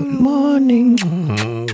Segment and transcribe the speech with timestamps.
[0.00, 0.96] Good morning.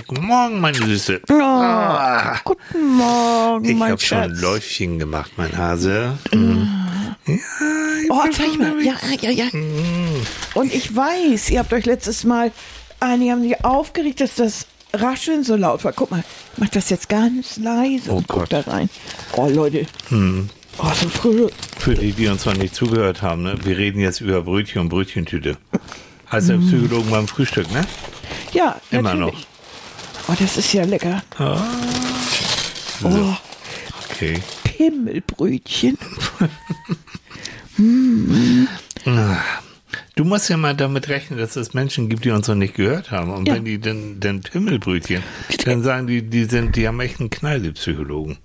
[0.09, 1.21] Guten Morgen, meine Süße.
[1.31, 4.31] Oh, guten Morgen, Ich mein habe schon ein.
[4.33, 6.19] Läufchen gemacht, mein Hase.
[6.35, 6.67] Mhm.
[7.29, 7.35] Ja,
[8.03, 8.83] ich Oh, zeig mal.
[8.83, 9.45] Ja, ja, ja.
[10.55, 12.51] Und ich weiß, ihr habt euch letztes Mal,
[12.99, 15.93] einige haben sich aufgeregt, dass das Rascheln so laut war.
[15.93, 16.25] Guck mal,
[16.55, 18.53] ich mach das jetzt ganz leise Oh und guck Gott.
[18.53, 18.91] da rein.
[19.37, 19.87] Oh, Leute.
[20.11, 21.47] Oh, so früh.
[21.79, 23.57] Für die, die uns noch nicht zugehört haben, ne?
[23.63, 25.59] wir reden jetzt über Brötchen und Brötchentüte.
[26.31, 27.83] Heißt der Psychologen beim Frühstück, ne?
[28.53, 29.47] Ja, Immer natürlich.
[30.29, 31.23] Oh, das ist ja lecker.
[31.39, 31.57] Oh,
[34.11, 34.43] Okay.
[34.65, 35.99] Pimmelbrötchen.
[40.17, 43.11] Du musst ja mal damit rechnen, dass es Menschen gibt, die uns noch nicht gehört
[43.11, 43.31] haben.
[43.33, 43.55] Und Ja.
[43.55, 45.23] wenn die denn, denn Pimmelbrötchen,
[45.65, 48.39] dann sagen die, die sind, die haben echt einen Knall, die Psychologen.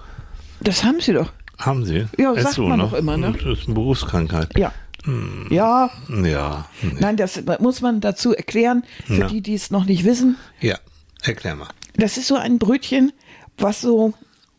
[0.60, 1.32] Das haben sie doch.
[1.58, 2.08] Haben sie?
[2.18, 3.34] Ja, Ist sagt man doch immer, ne?
[3.34, 4.50] Das ist eine Berufskrankheit.
[4.58, 4.74] Ja.
[5.06, 5.48] Hm.
[5.50, 5.90] Ja,
[6.24, 6.68] Ja.
[6.82, 6.94] nee.
[7.00, 9.28] nein, das muss man dazu erklären, für Ja.
[9.28, 10.38] die, die es noch nicht wissen.
[10.60, 10.78] Ja.
[11.24, 11.70] Erklär mal.
[11.98, 13.12] Das ist so ein Brötchen,
[13.58, 14.14] was so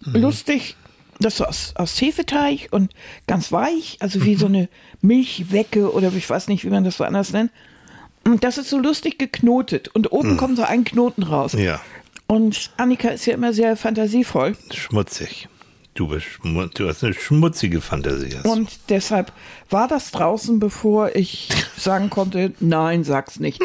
[0.05, 0.21] Mhm.
[0.21, 0.77] lustig,
[1.21, 2.93] das ist so aus, aus Hefeteig und
[3.27, 4.25] ganz weich, also Mhm.
[4.25, 4.69] wie so eine
[5.01, 7.51] Milchwecke oder ich weiß nicht, wie man das so anders nennt.
[8.25, 11.55] Und das ist so lustig geknotet und oben kommt so ein Knoten raus.
[11.55, 11.61] Mhm.
[11.63, 11.81] Ja.
[12.29, 15.49] Und Annika ist ja immer sehr fantasievoll Schmutzig.
[15.95, 16.27] Du, bist
[16.75, 18.37] du hast eine schmutzige Fantasie.
[18.45, 19.31] und deshalb
[19.69, 23.61] war das draußen, bevor ich sagen konnte, nein, sag's nicht.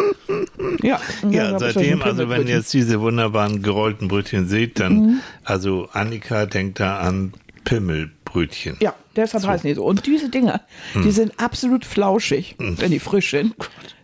[0.84, 5.20] Ja, Ja, seitdem, also wenn ihr jetzt diese wunderbaren gerollten Brötchen seht, dann, Mhm.
[5.46, 7.34] also Annika denkt da an
[7.68, 8.78] Pimmelbrötchen.
[8.80, 9.84] Ja, deshalb heißen die so.
[9.86, 10.62] Und diese Dinger,
[10.94, 11.04] Hm.
[11.04, 13.56] die sind absolut flauschig, wenn die frisch sind.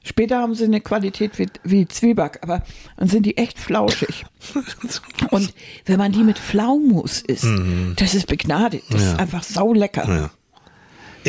[0.03, 2.61] Später haben sie eine Qualität wie, wie Zwieback, aber
[2.97, 4.25] dann sind die echt flauschig.
[5.31, 5.53] Und
[5.85, 7.47] wenn man die mit Pflaumus isst,
[7.95, 8.83] das ist begnadet.
[8.89, 9.13] Das ist Mhm.
[9.13, 9.19] Ja.
[9.19, 10.07] einfach saulecker.
[10.09, 10.29] Ja.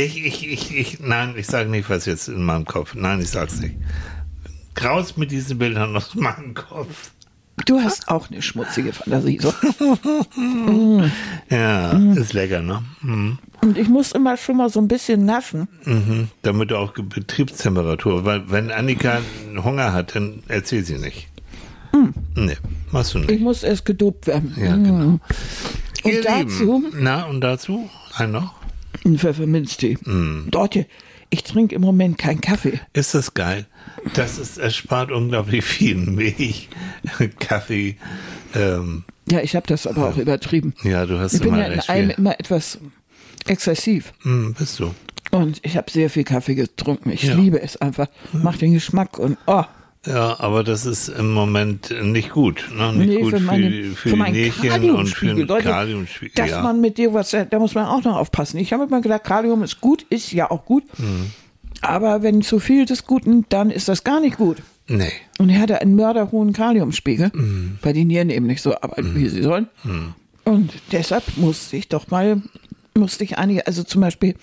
[0.02, 2.96] Ich, ich, ich, ich, nein, ich sage nicht, was jetzt in meinem Kopf.
[2.96, 3.76] Nein, ich sag's nicht.
[4.74, 7.12] Graus mit diesen Bildern aus meinem Kopf.
[7.66, 9.38] Du hast auch eine schmutzige Fantasie.
[9.40, 9.52] So.
[11.50, 12.16] Ja, Mhm.
[12.16, 12.82] ist lecker, ne?
[13.02, 13.38] Mhm.
[13.62, 15.68] Und ich muss immer schon mal so ein bisschen naschen.
[15.84, 16.28] Mhm.
[16.42, 19.20] Damit du auch Betriebstemperatur, weil wenn Annika
[19.62, 21.28] Hunger hat, dann erzähl sie nicht.
[22.34, 22.56] Nee,
[22.90, 23.40] machst du Ich nicht.
[23.40, 24.52] muss erst gedopt werden.
[24.56, 25.20] Ja, genau.
[26.02, 27.88] Und Ihr dazu Lieben, na, und dazu?
[28.16, 28.52] Ein noch?
[29.04, 29.98] ein Pfefferminztee.
[30.04, 30.48] Mhm.
[30.50, 30.86] Dort hier,
[31.30, 32.80] ich trinke im Moment keinen Kaffee.
[32.94, 33.66] Ist das geil?
[34.14, 36.68] Das ist, es spart unglaublich viel Milch,
[37.38, 37.96] Kaffee.
[38.54, 40.74] Ähm, Ja, ich habe das aber auch übertrieben.
[40.84, 42.78] ja, du hast Ich bin immer ja in allem immer etwas
[43.46, 44.12] exzessiv.
[44.22, 44.94] Hm, bist du?
[45.30, 47.10] Und ich habe sehr viel Kaffee getrunken.
[47.10, 47.34] Ich Ja.
[47.34, 48.06] liebe es einfach.
[48.32, 49.64] Macht den Geschmack und oh,
[50.06, 52.68] Ja, aber das ist im Moment nicht gut.
[52.76, 52.92] Ne?
[52.92, 56.34] Nicht nee, gut für, meine, für, für die Näschen und für den Leute, Kaliumspiegel.
[56.36, 56.62] dass Ja.
[56.62, 58.58] man mit dir was, da muss man auch noch aufpassen.
[58.58, 60.84] Ich habe immer gedacht, Kalium ist gut, ist ja auch gut.
[60.98, 61.30] Mhm.
[61.80, 64.62] Aber wenn zu viel des Guten, dann ist das gar nicht gut.
[64.88, 65.12] nee.
[65.38, 67.78] Und er hatte einen mörderhohen Kaliumspiegel, Mhm.
[67.82, 69.68] weil die Nieren eben nicht so arbeiten, wie sie sollen.
[70.44, 72.40] Und deshalb musste ich doch mal,
[72.96, 74.34] musste ich einige, also zum Beispiel,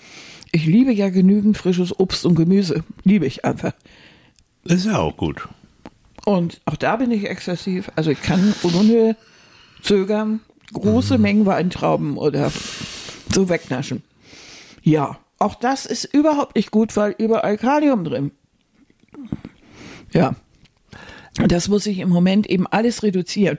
[0.50, 2.84] ich liebe ja genügend frisches Obst und Gemüse.
[3.04, 3.72] Liebe ich einfach.
[4.64, 5.48] Ist ja auch gut.
[6.24, 7.90] Und auch da bin ich exzessiv.
[7.96, 9.16] Also ich kann ohne
[9.82, 10.40] zögern
[10.72, 12.52] große Mengen Weintrauben oder
[13.32, 14.02] so wegnaschen.
[14.82, 18.30] Ja, auch das ist überhaupt nicht gut, weil überall Kalium drin.
[20.12, 20.34] Ja.
[21.40, 23.58] Und das muss ich im Moment eben alles reduzieren.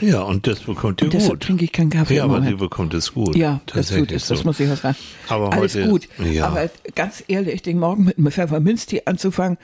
[0.00, 1.42] Ja, und das bekommt ihr Und deshalb gut.
[1.44, 2.58] trinke ich keinen Kaffee Ja, aber die Moment.
[2.58, 3.36] bekommt es gut.
[3.36, 4.44] Ja, das tut es, das so.
[4.44, 4.96] muss ich auch sagen.
[5.28, 6.08] Aber Alles heute- gut.
[6.18, 6.48] ja.
[6.48, 9.56] Aber ganz ehrlich, den Morgen mit einem Pfefferminztee anzufangen,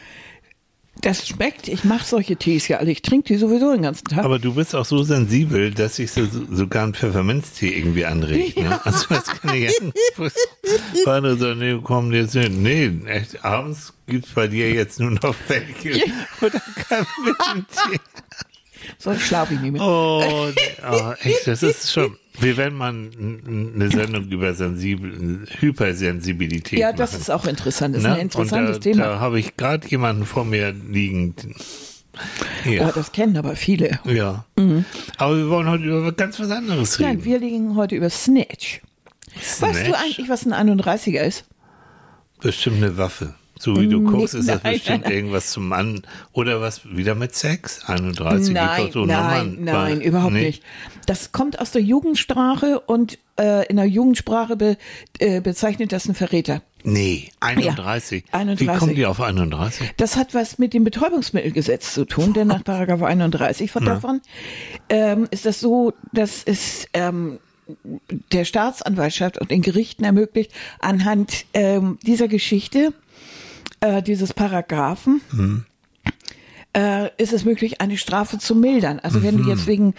[1.00, 1.68] das schmeckt.
[1.68, 2.90] Ich mache solche Tees ja alle.
[2.90, 4.24] Ich trinke die sowieso den ganzen Tag.
[4.24, 8.58] Aber du bist auch so sensibel, dass sich so, sogar ein Pfefferminztee irgendwie anregt.
[8.58, 8.80] Ne?
[8.84, 12.52] Also das kann ich ja Andere sagen, nee, komm jetzt nicht.
[12.52, 16.02] Nee, echt, abends gibt's bei dir jetzt nur noch welche.
[16.40, 18.00] Oder Pfefferminztee.
[18.98, 19.82] so schlafe ich nicht mehr.
[19.82, 20.50] Oh,
[20.90, 22.16] oh, echt, das ist schon.
[22.38, 23.10] Wir werden mal n-
[23.46, 26.96] n- eine Sendung über Sensibel, Hypersensibilität ja, machen.
[26.98, 27.94] das ist auch interessant.
[27.96, 28.14] Das ist Ne?
[28.14, 29.04] ein interessantes da, Thema.
[29.04, 31.34] Da habe ich gerade jemanden vor mir liegen.
[32.64, 32.70] Ja.
[32.72, 32.92] Ja.
[32.92, 33.98] das kennen aber viele.
[34.04, 34.44] ja.
[35.16, 37.08] Aber wir wollen heute über ganz was anderes reden.
[37.08, 38.80] Nein, wir liegen heute über Snatch.
[39.34, 39.92] Weißt du Snatch?
[40.02, 41.44] eigentlich, was ein 31er ist?
[42.40, 43.34] Bestimmt eine Waffe.
[43.60, 46.00] So wie du guckst, ist das nein, bestimmt nein, irgendwas zum Mann.
[46.32, 47.84] Oder was wieder mit Sex?
[47.86, 49.64] 31 nein, gibt doch so nein, Nummern.
[49.64, 50.46] nein, Weil- überhaupt nee.
[50.46, 50.62] nicht.
[51.04, 54.78] Das kommt aus der Jugendsprache und äh, in der Jugendsprache be,
[55.18, 56.62] äh, bezeichnet das einen Verräter.
[56.84, 58.24] Nee, 31.
[58.24, 58.78] Wie 31.
[58.78, 59.92] kommen die auf 31?
[59.98, 64.22] Das hat was mit dem Betäubungsmittelgesetz zu tun, denn nach Paragraph 31 von davon
[64.88, 67.38] ähm, ist das so, dass es ähm,
[68.32, 72.94] der Staatsanwaltschaft und den Gerichten ermöglicht, anhand ähm, dieser Geschichte
[73.80, 75.64] äh, dieses Paragraphen, Mhm.
[76.76, 79.00] äh, ist es möglich, eine Strafe zu mildern.
[79.00, 79.48] Also wenn du Mhm.
[79.48, 79.94] jetzt wegen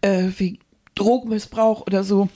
[0.00, 0.58] äh, wie
[0.94, 2.28] Drogenmissbrauch oder so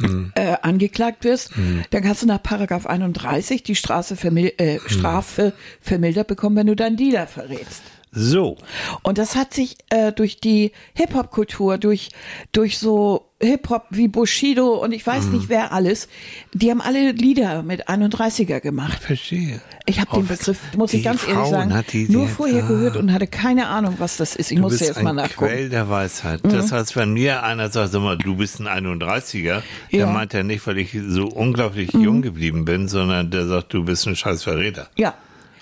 [0.00, 0.32] Mhm.
[0.36, 1.50] äh, angeklagt wirst,
[1.90, 4.64] dann kannst du nach Paragraph 31 die Strafe, vermil Mhm.
[4.64, 7.82] äh, Strafe vermildert bekommen, wenn du deinen Dealer verrätst.
[8.18, 8.56] So.
[9.02, 12.08] Und das hat sich äh, durch die Hip-Hop-Kultur, durch,
[12.52, 15.32] durch so Hip-Hop wie Bushido und ich weiß Mhm.
[15.34, 16.08] nicht wer alles,
[16.54, 19.00] die haben alle Lieder mit 31er gemacht.
[19.00, 19.60] Verstehe.
[19.86, 22.26] Ich habe Oh, den was- Begriff, muss ich ganz ehrlich Frauen sagen, hat die- nur
[22.26, 22.66] die- vorher ah.
[22.66, 24.50] gehört und hatte keine Ahnung, was das ist.
[24.50, 25.44] Ich Du musste bist erst mal nachgucken.
[25.44, 25.54] Mhm.
[25.54, 26.40] Quell der Weisheit.
[26.42, 29.98] Das heißt, wenn mir einer sagt, sag mal, du bist ein 31er, Ja.
[29.98, 29.98] Mhm.
[30.00, 33.84] dann meint er nicht, weil ich so unglaublich jung geblieben bin, sondern der sagt, du
[33.84, 34.88] bist ein scheiß Verräter.
[34.96, 35.14] Ja.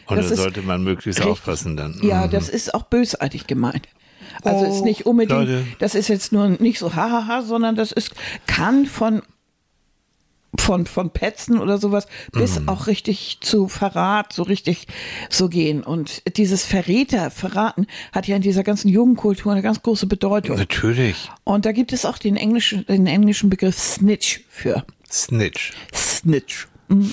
[0.06, 1.32] Und das sollte man möglichst richtig.
[1.32, 1.98] aufpassen dann.
[2.02, 2.30] Ja, Mhm.
[2.30, 3.88] das ist auch bösartig gemeint.
[4.42, 5.66] Also Oh, ist nicht unbedingt, Leute.
[5.78, 8.12] das ist jetzt nur nicht so hahaha, sondern das ist,
[8.46, 9.22] kann von
[10.58, 12.68] von, von Petzen oder sowas bis Mhm.
[12.70, 14.86] auch richtig zu Verrat, so richtig
[15.28, 15.82] so gehen.
[15.82, 20.56] Und dieses Verräter, Verraten hat ja in dieser ganzen Jugendkultur eine ganz große Bedeutung.
[20.56, 21.30] Natürlich.
[21.44, 24.84] Und da gibt es auch den englischen, den englischen Begriff Snitch für.
[25.12, 25.72] Snitch.
[25.94, 26.68] Snitch.
[26.88, 27.12] Mhm.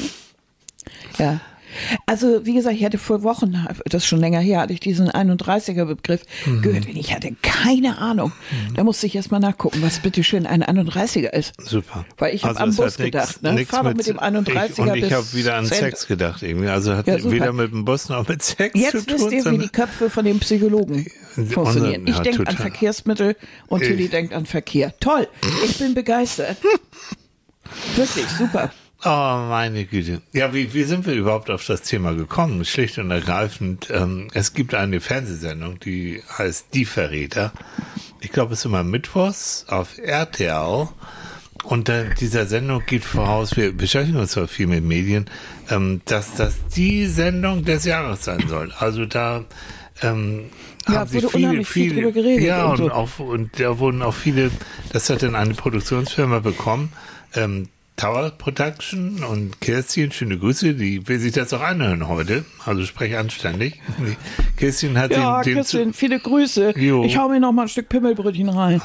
[1.19, 1.42] Ja.
[2.06, 3.56] Also, wie gesagt, ich hatte vor Wochen,
[3.86, 6.62] das ist schon länger her, hatte ich diesen 31er-Begriff Mhm.
[6.62, 8.31] gehört und ich hatte keine Ahnung.
[8.75, 11.54] Da musste ich erst mal nachgucken, was bitteschön ein 31er ist.
[11.62, 12.06] Super.
[12.18, 13.54] Weil ich hab Also am Bus hat nix- gedacht, ne?
[13.54, 16.44] nix Fahr doch mit dem 31er ich, Und ich habe wieder an Cent- Sex gedacht
[16.44, 16.68] irgendwie.
[16.70, 19.19] Also hat Ja, weder mit dem Bus noch mit Sex zu Jetzt tun.
[19.19, 21.06] wisst ihr, wie die Köpfe von den Psychologen
[21.50, 22.08] funktionieren.
[22.08, 22.56] ja, Ich denke an.
[22.58, 23.36] Verkehrsmittel
[23.68, 24.94] und Tilly denkt an Verkehr.
[25.00, 25.28] Toll,
[25.66, 26.58] ich bin begeistert.
[27.96, 28.72] Wirklich, super.
[29.06, 29.10] Oh,
[29.50, 30.22] meine Güte.
[30.32, 32.64] Ja, wie, wie sind wir überhaupt auf das Thema gekommen?
[32.64, 37.52] Schlicht und ergreifend, ähm, es gibt eine Fernsehsendung, die heißt Die Verräter.
[38.22, 40.88] Ich glaube, es ist immer mittwochs auf RTL.
[41.64, 45.30] Und dieser Sendung geht voraus, wir beschäftigen uns zwar viel mit Medien,
[45.70, 48.72] ähm, dass das die Sendung des Jahres sein soll.
[48.78, 49.46] Also da
[50.02, 50.46] ähm,
[50.88, 52.92] Ja, haben wurde viele, viel drüber geredet ja, und und, so.
[52.92, 54.52] auch, und da wurden auch viele,
[54.92, 56.92] das hat dann eine Produktionsfirma bekommen,
[57.36, 62.84] ähm, Tower Production und Kerstin, schöne Grüße, die will sich das auch anhören heute, also
[62.86, 63.80] sprech anständig.
[64.57, 66.74] Kerstin hat Ja, den, den Christian, viele Grüße.
[66.78, 67.04] Jo.
[67.06, 68.81] Ich hau mir noch mal ein Stück Pimmelbrötchen rein.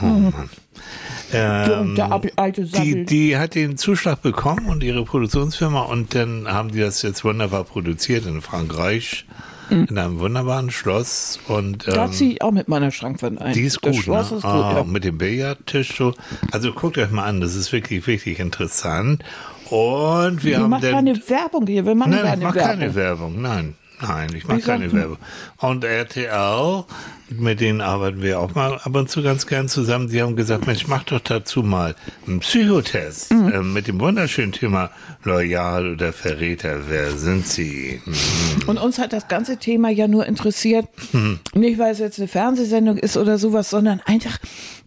[1.32, 6.46] Ähm, der ab- alte die, die hat den Zuschlag bekommen und ihre Produktionsfirma und dann
[6.48, 9.26] haben die das jetzt wunderbar produziert in Frankreich,
[9.70, 11.92] in einem wunderbaren Schloss und Mhm.
[11.92, 13.52] da ähm, ziehe ich auch mit meiner Schrankwand ein.
[13.52, 14.36] Die ist das gut, Schloss ne?
[14.38, 14.84] ist gut, ah, ja.
[14.84, 16.14] Mit dem Billardtisch so.
[16.52, 19.22] Also guckt euch mal an, das ist wirklich, wirklich interessant.
[19.70, 22.70] Und wir Wir haben machen keine Werbung hier, wir machen nein, keine mach Werbung.
[22.78, 23.74] keine Werbung, nein.
[24.00, 25.18] Nein, ich mache keine Werbung.
[25.58, 26.84] Und RTL,
[27.30, 30.08] mit denen arbeiten wir auch mal ab und zu ganz gern zusammen.
[30.08, 31.94] Die haben gesagt, Mensch, mach doch dazu mal
[32.26, 33.52] einen Psychotest Mhm.
[33.52, 34.90] äh, mit dem wunderschönen Thema
[35.24, 36.88] Loyal oder Verräter.
[36.88, 38.00] Wer sind Sie?
[38.04, 38.68] Mhm.
[38.68, 41.40] Und uns hat das ganze Thema ja nur interessiert, Mhm.
[41.54, 44.38] nicht weil es jetzt eine Fernsehsendung ist oder sowas, sondern einfach,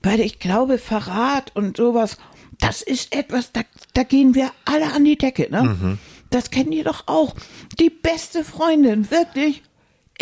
[0.03, 2.17] weil ich glaube, Verrat und sowas,
[2.59, 3.61] das ist etwas, da,
[3.93, 5.97] da gehen wir alle an die Decke, ne?
[6.31, 6.35] Mhm.
[6.35, 7.35] Das kennt ihr doch auch.
[7.79, 9.61] Die beste Freundin, wirklich.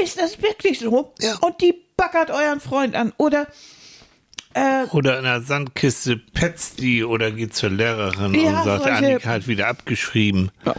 [0.02, 1.14] Ist das wirklich so?
[1.20, 1.36] Ja.
[1.42, 3.14] Und die baggert euren Freund an.
[3.18, 3.48] Oder
[4.54, 8.98] äh, Oder in der Sandkiste petzt die oder geht zur Lehrerin Ja, und sagt, solche-
[8.98, 10.52] Annika hat wieder abgeschrieben.
[10.66, 10.74] Ja.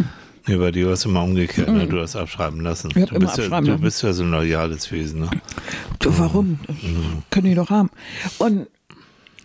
[0.58, 1.86] Bei dir war es immer umgekehrt, ne?
[1.86, 2.88] Du hast abschreiben lassen.
[2.88, 3.82] Du, bist ja, abschreiben du lassen.
[3.82, 5.30] bist ja so ein loyales Wesen, ne?
[6.00, 6.58] Du, warum?
[7.30, 7.90] Können die doch haben.
[8.38, 8.66] Und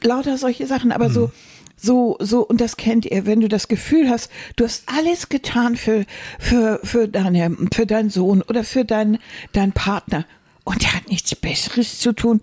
[0.02, 1.32] lauter solche Sachen, aber so,
[1.76, 5.76] so, so, und das kennt ihr, wenn du das Gefühl hast, du hast alles getan
[5.76, 6.06] für,
[6.40, 9.20] für, für deine, für deinen Sohn oder für deinen,
[9.52, 10.26] deinen Partner.
[10.64, 12.42] Und der hat nichts Besseres zu tun,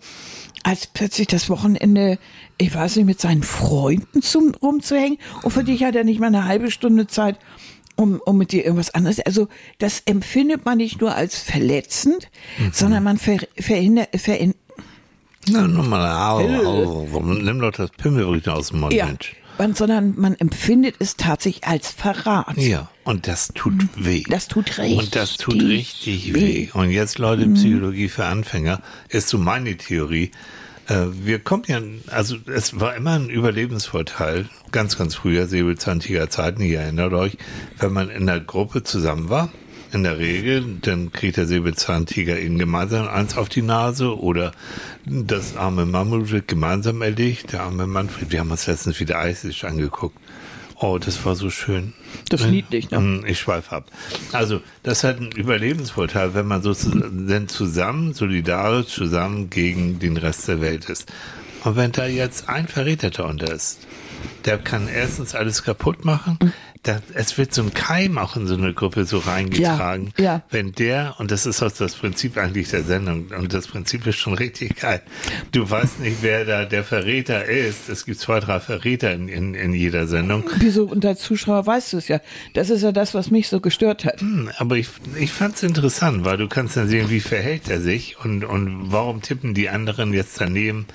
[0.63, 2.19] als plötzlich das Wochenende,
[2.57, 5.19] ich weiß nicht, mit seinen Freunden zum, rumzuhängen.
[5.43, 7.37] Und für dich hat er nicht mal eine halbe Stunde Zeit,
[7.97, 9.21] um, um mit dir irgendwas anderes.
[9.21, 9.49] Also
[9.79, 12.31] das empfindet man nicht nur als verletzend,
[12.73, 14.55] sondern man ver, verhindert, verin,
[15.49, 19.35] Na, nochmal, au, nimm doch das Pimmelbrötchen aus dem Mund, ja, Mensch.
[19.59, 22.57] man, sondern man empfindet es tatsächlich als Verrat.
[22.57, 24.23] Ja, und das tut weh.
[24.29, 26.69] Das tut richtig Und das tut richtig weh.
[26.73, 30.31] Und jetzt, Leute, Psychologie für Anfänger ist so meine Theorie.
[30.89, 36.63] Äh, Wir kommen ja, also es war immer ein Überlebensvorteil, ganz, ganz früher, säbelzahntiger Zeiten,
[36.63, 37.37] ihr erinnert euch,
[37.79, 39.51] wenn man in der Gruppe zusammen war,
[39.93, 44.53] in der Regel, dann kriegt der Säbelzahntiger ihn gemeinsam eins auf die Nase oder
[45.05, 49.65] das arme Mammut wird gemeinsam erlegt, der arme Manfred, wir haben uns letztens wieder Eisisch
[49.65, 50.17] angeguckt.
[50.77, 51.93] Oh, das war so schön.
[52.29, 52.99] Das ist niedlich, ne?
[52.99, 53.91] Mm, Ich schweife ab.
[54.33, 60.49] Also, das hat einen Überlebensvorteil, wenn man sozusagen denn zusammen, solidarisch zusammen gegen den Rest
[60.49, 61.13] der Welt ist.
[61.63, 63.79] Und wenn da jetzt ein Verräter unter ist,
[64.45, 66.39] der kann erstens alles kaputt machen,
[66.83, 70.13] da, es wird so ein Keim auch in so eine Gruppe so reingetragen.
[70.19, 70.43] Ja, ja.
[70.51, 74.17] Wenn der, und das ist auch das Prinzip eigentlich der Sendung, und das Prinzip ist
[74.17, 75.01] schon richtig geil.
[75.53, 77.89] Du weißt nicht, wer da der Verräter ist.
[77.89, 80.43] Es gibt zwei, drei Verräter in, in, in jeder Sendung.
[80.59, 80.85] Wieso?
[80.87, 82.21] Und als Zuschauer weißt du es ja.
[82.55, 84.21] Das ist ja das, was mich so gestört hat.
[84.21, 84.89] Hm, Aber ich,
[85.21, 88.91] ich fand es interessant, weil du kannst dann sehen, wie verhält er sich und, und
[88.91, 90.87] warum tippen die anderen jetzt daneben.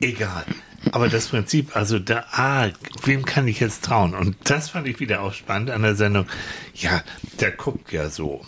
[0.00, 0.44] Egal.
[0.92, 2.68] Aber das Prinzip, also da, ah,
[3.04, 4.14] wem kann ich jetzt trauen?
[4.14, 6.26] Und das fand ich wieder auch spannend an der Sendung.
[6.74, 7.02] Ja,
[7.40, 8.44] der guckt ja so.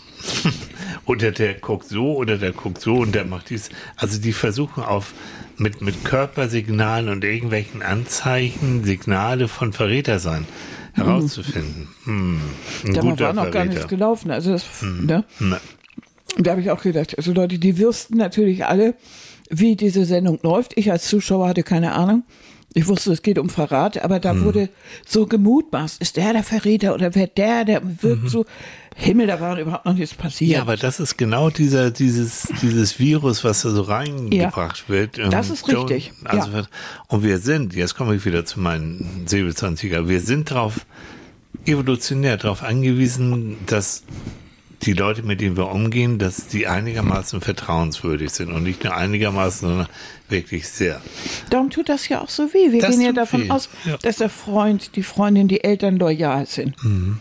[1.05, 3.69] oder der guckt so oder der guckt so und der macht dies.
[3.95, 5.13] Also die versuchen auf
[5.57, 10.45] mit, mit Körpersignalen und irgendwelchen Anzeichen Signale von Verräter sein
[10.93, 11.87] herauszufinden.
[12.05, 12.41] Hm,
[12.85, 13.65] ein Da war noch gar Verräter.
[13.65, 14.31] nichts gelaufen.
[14.31, 15.23] Also das, ne?
[15.39, 15.59] Na,
[16.35, 18.95] Und da habe ich auch gedacht, also Leute, die wüssten natürlich alle,
[19.49, 20.77] wie diese Sendung läuft.
[20.77, 22.23] Ich als Zuschauer hatte keine Ahnung.
[22.73, 24.69] Ich wusste, es geht um Verrat, aber da wurde
[25.05, 28.45] so gemutmaßt, ist der der Verräter oder wer der, der wirkt so.
[28.99, 30.49] Himmel, da war überhaupt noch nichts passiert.
[30.49, 30.53] Mhm.
[30.55, 35.19] Ja, aber das ist genau dieser, dieses, dieses Virus, was da so reingebracht wird.
[35.19, 36.63] Ähm, Das ist richtig, Also, ja.
[37.07, 40.85] Und wir sind, jetzt komme ich wieder zu meinen Säbelzahntiger, wir sind darauf
[41.65, 44.03] evolutionär darauf angewiesen, dass
[44.83, 49.67] die Leute, mit denen wir umgehen, dass die einigermaßen vertrauenswürdig sind und nicht nur einigermaßen,
[49.67, 49.87] sondern
[50.29, 51.01] wirklich sehr.
[51.49, 52.71] Darum tut das ja auch so weh.
[52.71, 53.97] Wir Das gehen ja davon weh, aus, ja.
[53.97, 56.75] dass der Freund, die Freundin, die Eltern loyal sind.
[56.83, 57.19] Mhm.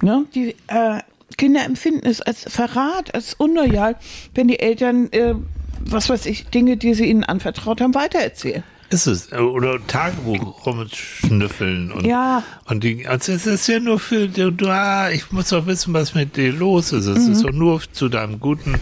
[0.00, 0.24] Ne?
[0.34, 1.00] Die äh,
[1.36, 3.96] Kinder empfinden es als Verrat, als unloyal,
[4.34, 5.34] wenn die Eltern, äh,
[5.80, 8.62] was weiß ich, Dinge, die sie ihnen anvertraut haben, weitererzählen.
[8.92, 9.32] Ist es.
[9.32, 12.42] Oder Tagebuch rumschnüffeln und, Ja.
[12.66, 16.14] und die, also es ist ja nur für, du, ah, ich muss doch wissen, was
[16.14, 17.06] mit dir los ist.
[17.06, 17.32] Es Mhm.
[17.32, 18.74] ist doch nur zu deinem guten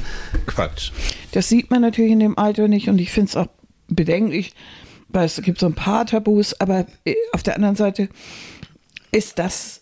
[0.47, 0.91] Quatsch.
[1.33, 3.47] Das sieht man natürlich in dem Alter nicht und ich finde es auch
[3.89, 4.53] bedenklich,
[5.09, 8.09] weil es gibt so ein paar Tabus, aber äh, auf der anderen Seite
[9.13, 9.80] ist das, äh,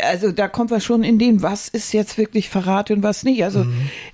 [0.00, 3.44] also da kommt was schon in dem, was ist jetzt wirklich Verrat und was nicht.
[3.44, 3.66] Also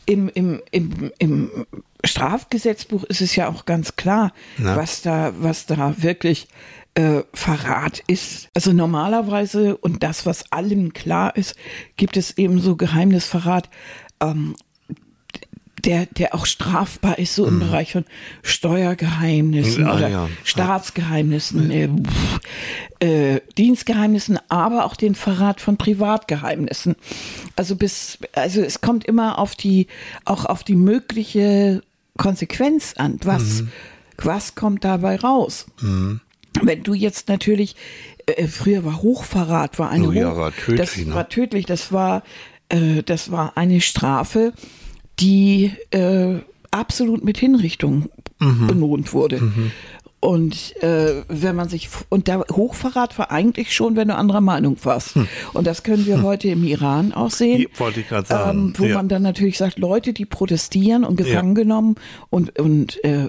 [0.04, 1.66] im, im, im, im
[2.04, 4.76] Strafgesetzbuch ist es ja auch ganz klar, Na?
[4.76, 6.48] was da, was da wirklich
[6.94, 8.48] äh, Verrat ist.
[8.54, 11.56] Also normalerweise, und das, was allen klar ist,
[11.96, 13.70] gibt es eben so Geheimnisverrat,
[14.20, 14.54] ähm,
[15.84, 18.04] der, der auch strafbar ist, so im Bereich von
[18.42, 20.28] Steuergeheimnissen Ah, oder ja.
[20.44, 22.40] Staatsgeheimnissen, äh, pff,
[23.00, 26.96] äh, Dienstgeheimnissen, aber auch den Verrat von Privatgeheimnissen.
[27.56, 29.86] Also bis, also es kommt immer auf die,
[30.24, 31.82] auch auf die mögliche
[32.16, 33.18] Konsequenz an.
[33.24, 33.68] Was, Mhm.
[34.18, 35.66] was kommt dabei raus?
[36.62, 37.76] Wenn du jetzt natürlich,
[38.26, 41.14] äh, früher war Hochverrat, war eine Oh ja, war tödlich, das ne?
[41.14, 42.22] war tödlich, das war,
[42.68, 44.52] äh, das war eine Strafe,
[45.20, 46.36] die äh,
[46.70, 48.08] absolut mit Hinrichtung
[48.40, 48.68] Mhm.
[48.68, 49.52] belohnt wurde.
[50.20, 54.76] Und äh, wenn man sich und der Hochverrat war eigentlich schon, wenn du anderer Meinung
[54.84, 55.16] warst.
[55.54, 57.62] Und das können wir heute im Iran auch sehen.
[57.62, 58.58] Ja, wollte ich gerade sagen.
[58.68, 58.94] Ähm, wo Ja.
[58.94, 61.96] man dann natürlich sagt, Leute, die protestieren und gefangen genommen
[62.30, 63.28] und, und äh,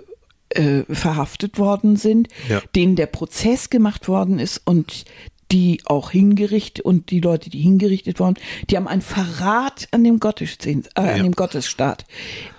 [0.50, 2.62] äh, verhaftet worden sind, Ja.
[2.75, 5.05] denen der Prozess gemacht worden ist und
[5.51, 8.35] die auch hingerichtet und die Leute, die hingerichtet wurden,
[8.69, 11.13] die haben einen Verrat an dem Gottesdienst, äh, Ja.
[11.13, 12.05] an dem Gottesstaat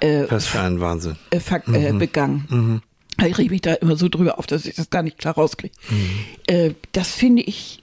[0.01, 1.17] äh, Was für ein Wahnsinn.
[1.31, 2.83] äh, äh, begangen.
[3.25, 5.75] Ich reg mich da immer so drüber auf, dass ich das gar nicht klar rauskriege.
[6.47, 7.83] Äh, das finde ich,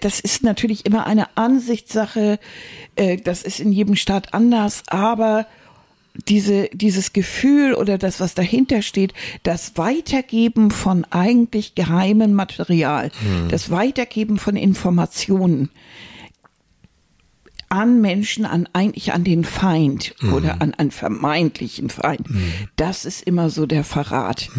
[0.00, 2.38] das ist natürlich immer eine Ansichtssache.
[2.96, 5.46] Äh, das ist in jedem Staat anders, aber
[6.26, 13.10] diese, dieses Gefühl oder das, was dahinter steht, das Weitergeben von eigentlich geheimem Material,
[13.50, 15.70] das Weitergeben von Informationen,
[17.68, 22.26] an Menschen, an eigentlich an den Feind oder an einen vermeintlichen Feind.
[22.76, 24.50] Das ist immer so der Verrat.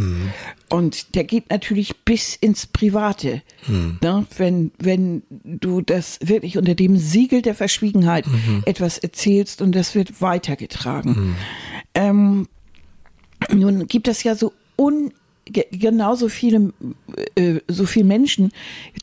[0.69, 3.41] Und der geht natürlich bis ins Private.
[4.01, 4.25] Ne?
[4.37, 8.25] Wenn, wenn du das wirklich unter dem Siegel der Verschwiegenheit
[8.65, 11.35] etwas erzählst und das wird weitergetragen.
[11.95, 12.47] Ähm,
[13.51, 15.11] nun gibt es ja so un
[15.51, 16.71] genauso viele
[17.35, 18.51] äh, so viele Menschen,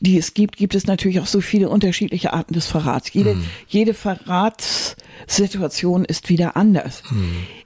[0.01, 3.13] die es gibt, gibt es natürlich auch so viele unterschiedliche Arten des Verrats.
[3.13, 3.37] Jede
[3.67, 7.03] jede Verratssituation ist wieder anders.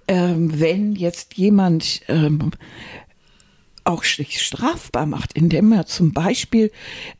[0.08, 2.52] Ähm, wenn jetzt jemand ähm,
[3.84, 6.72] auch sich strafbar macht, indem er zum Beispiel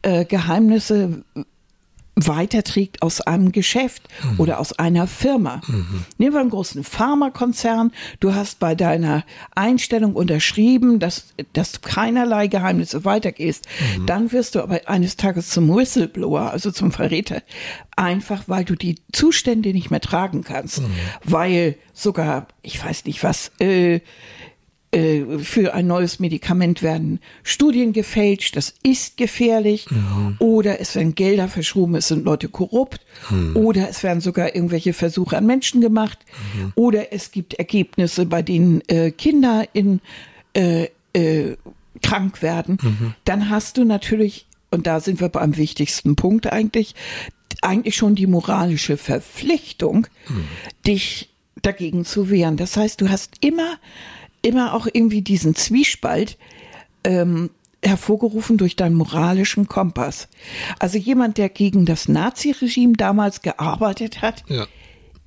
[0.02, 1.24] äh, Geheimnisse
[2.16, 4.04] weiterträgt aus einem Geschäft
[4.38, 5.62] oder aus einer Firma.
[6.18, 7.92] Nehmen wir einen großen Pharmakonzern.
[8.20, 9.24] Du hast bei deiner
[9.56, 13.68] Einstellung unterschrieben, dass, dass du keinerlei Geheimnisse weitergehst.
[14.06, 17.44] Dann wirst du aber eines Tages zum Whistleblower, also zum Verräter.
[17.96, 20.82] Einfach, weil du die Zustände nicht mehr tragen kannst.
[21.24, 24.02] Weil sogar, ich weiß nicht was, äh,
[24.92, 30.36] äh, für ein neues Medikament werden Studien gefälscht, das ist gefährlich, Mhm.
[30.40, 33.56] oder es werden Gelder verschoben, es sind Leute korrupt, Mhm.
[33.56, 36.20] oder es werden sogar irgendwelche Versuche an Menschen gemacht,
[36.56, 36.74] Mhm.
[36.76, 40.02] oder es gibt Ergebnisse, bei denen äh, Kinder in
[40.54, 41.56] äh, äh,
[42.02, 43.14] krank werden, Mhm.
[43.26, 46.96] dann hast du natürlich, und da sind wir beim wichtigsten Punkt eigentlich,
[47.62, 50.08] eigentlich schon die moralische Verpflichtung,
[50.88, 51.30] dich
[51.62, 52.58] dagegen zu wehren.
[52.58, 53.78] Das heißt, du hast immer,
[54.42, 56.38] immer auch irgendwie diesen Zwiespalt
[57.04, 57.50] ähm,
[57.84, 60.28] hervorgerufen durch deinen moralischen Kompass.
[60.80, 64.68] Also jemand, der gegen das Naziregime damals gearbeitet hat, Ja.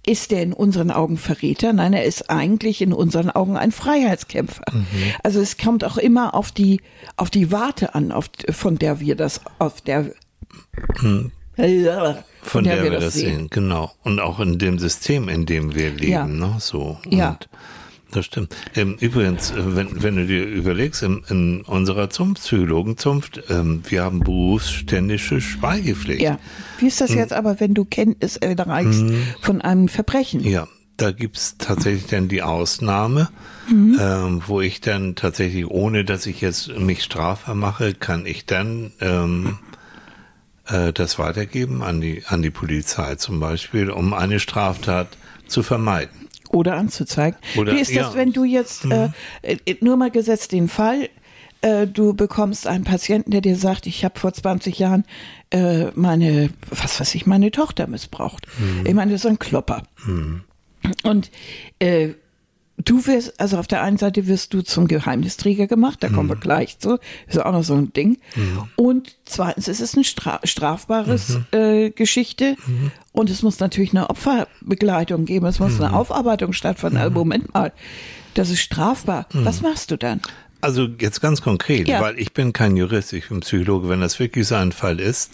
[0.07, 1.73] ist der in unseren Augen Verräter?
[1.73, 4.63] Nein, er ist eigentlich in unseren Augen ein Freiheitskämpfer.
[5.25, 6.81] Also es kommt auch immer auf die,
[7.17, 10.11] auf die Warte an, auf, von der wir das, auf der,
[12.43, 13.49] Von, der, wir das sehen.
[13.51, 13.93] genau.
[14.03, 16.27] Und auch in dem System, in dem wir leben, Ja.
[16.27, 16.57] ne?
[16.59, 16.99] So.
[17.09, 17.39] Ja.
[18.15, 18.55] Das stimmt.
[18.77, 24.05] Ähm, übrigens, äh, wenn, wenn du dir überlegst, in, in unserer Zunft, Psychologenzunft, ähm, wir
[24.05, 26.23] haben berufsständische Schweigepflicht.
[26.23, 26.39] Ja.
[26.79, 29.05] Wie ist das jetzt aber, wenn du Kenntnis erreichst
[29.41, 30.45] von einem Verbrechen?
[30.45, 33.31] Ja, da gibt's tatsächlich dann die Ausnahme,
[33.69, 38.93] ähm, wo ich dann tatsächlich, ohne dass ich jetzt mich strafbar mache, kann ich dann
[39.01, 39.59] ähm,
[40.69, 45.09] äh, das weitergeben an die, an die Polizei zum Beispiel, um eine Straftat
[45.49, 46.24] zu vermeiden.
[46.55, 47.39] Oder anzuzeigen.
[47.57, 48.11] Oder- Wie ist das, ja.
[48.11, 48.15] Mhm.
[48.15, 49.11] wenn du jetzt, äh,
[49.43, 51.09] äh, nur mal gesetzt den Fall,
[51.61, 55.05] äh, du bekommst einen Patienten, der dir sagt, ich habe vor 20 Jahren
[55.51, 58.47] äh, meine, was weiß ich, meine Tochter missbraucht.
[58.59, 58.87] Mhm.
[58.87, 59.83] Ich meine, das ist ein Klopper.
[61.03, 61.31] Und
[61.79, 62.11] äh,
[62.85, 66.15] du wirst, also auf der einen Seite wirst du zum Geheimnisträger gemacht, da Mhm.
[66.15, 68.19] kommen wir gleich zu, ist auch noch so ein Ding.
[68.77, 71.59] Und zweitens ist es eine Stra strafbares Mhm.
[71.59, 72.57] äh, Geschichte
[73.13, 75.85] und es muss natürlich eine Opferbegleitung geben, es muss Mhm.
[75.85, 76.97] eine Aufarbeitung stattfinden.
[76.99, 77.73] Also Moment mal,
[78.35, 79.27] das ist strafbar.
[79.33, 79.45] Mhm.
[79.45, 80.21] Was machst du dann?
[80.61, 82.01] Also jetzt ganz konkret, Ja.
[82.01, 83.89] weil ich bin kein Jurist, ich bin Psychologe.
[83.91, 85.31] Wenn das wirklich so ein Fall ist,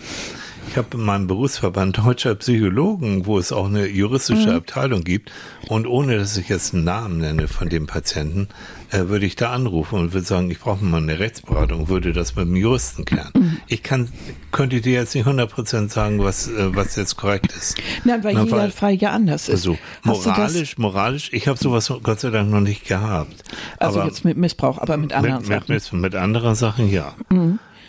[0.69, 5.33] ich habe in meinem Berufsverband deutscher Psychologen, wo es auch eine juristische Abteilung gibt,
[5.69, 8.49] und ohne dass ich jetzt einen Namen nenne von dem Patienten,
[8.91, 12.35] äh, würde ich da anrufen und würde sagen, ich brauche mal eine Rechtsberatung, würde das
[12.37, 13.61] mit dem Juristen klären.
[13.69, 14.09] Ich kann,
[14.53, 17.77] könnte dir jetzt nicht 100% sagen, was, äh, was jetzt korrekt ist.
[18.05, 19.55] Nein, weil Na, jeder weil- Fall ja anders ist.
[19.67, 23.43] Also moralisch, moralisch, ich habe sowas Gott sei Dank noch nicht gehabt.
[23.79, 25.65] Also Aber- jetzt mit Missbrauch, aber mit anderen mit, Sachen.
[25.69, 25.75] Mhm.
[25.75, 27.15] Mit, mit, mit anderen Sachen, ja.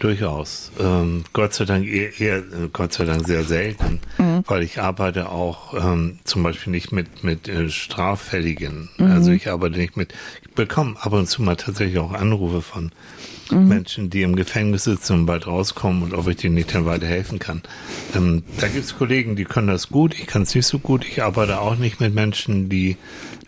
[0.02, 0.72] Durchaus.
[0.80, 2.42] Ähm, Gott sei Dank eher, eher,
[2.74, 4.44] Gott sei Dank sehr selten, Mhm.
[4.48, 8.90] weil ich arbeite auch ähm, zum Beispiel nicht mit, mit äh, Straffälligen.
[8.98, 9.06] Mhm.
[9.12, 12.92] Also ich arbeite nicht mit, ich bekomme ab und zu mal tatsächlich auch Anrufe von
[13.52, 13.68] Mhm.
[13.68, 17.38] Menschen, die im Gefängnis sitzen und bald rauskommen und ob ich denen nicht dann weiterhelfen
[17.38, 17.62] kann.
[18.16, 21.06] Ähm, da gibt's Kollegen, die können das gut, ich kann es nicht so gut.
[21.06, 22.96] Ich arbeite auch nicht mit Menschen, die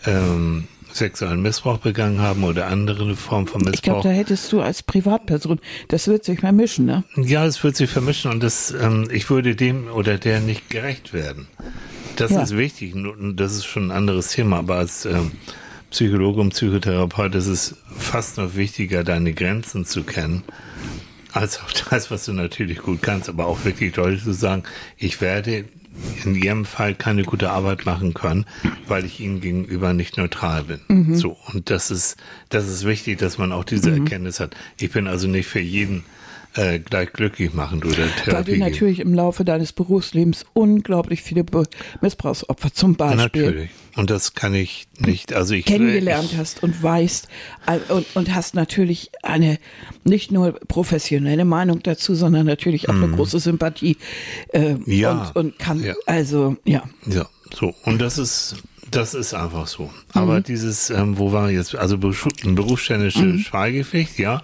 [0.06, 4.04] ähm, sexuellen Missbrauch begangen haben oder andere Form von Ich glaube, Missbrauch.
[4.04, 7.04] da hättest du als Privatperson, das wird sich mal mischen, ne?
[7.16, 11.14] Ja, es wird sich vermischen und das, ähm, ich würde dem oder der nicht gerecht
[11.14, 11.48] werden.
[12.16, 12.44] Das Ja.
[12.44, 12.94] ist wichtig,
[13.36, 15.32] das ist schon ein anderes Thema, aber als ähm,
[15.90, 20.44] Psychologe und Psychotherapeut ist es fast noch wichtiger, deine Grenzen zu kennen,
[21.32, 24.64] als auch das, was du natürlich gut kannst, aber auch wirklich deutlich zu sagen,
[24.98, 25.66] ich werde
[26.26, 28.46] in jedem Fall keine gute Arbeit machen können,
[28.88, 30.80] weil ich ihnen gegenüber nicht neutral bin.
[30.88, 31.16] Mhm.
[31.16, 31.38] So.
[31.54, 32.18] Und das ist,
[32.50, 34.56] das ist wichtig, dass man auch diese Erkenntnis hat.
[34.80, 36.04] Ich bin also nicht für jeden
[36.56, 38.60] äh, gleich glücklich machen oder Weil Therapie du geben.
[38.72, 41.64] natürlich im Laufe deines Berufslebens unglaublich viele Be
[42.02, 43.70] Missbrauchsopfer zum Beispiel Natürlich.
[43.96, 47.28] Und das kann ich nicht, also ich kennengelernt ich, hast und weißt
[47.90, 49.60] und, und hast natürlich eine
[50.04, 53.98] nicht nur professionelle Meinung dazu, sondern natürlich auch eine große Sympathie
[54.52, 54.84] äh, Mhm.
[54.88, 55.12] Ja.
[55.12, 55.94] und, und kann Ja.
[56.08, 57.76] also ja Ja, so.
[57.84, 58.56] Und das ist,
[58.90, 59.92] das ist einfach so.
[60.14, 60.44] Aber Mhm.
[60.44, 63.40] dieses, ähm, wo war jetzt, also Beruf- berufsständische Mhm.
[63.40, 64.42] Schweigepflicht, ja.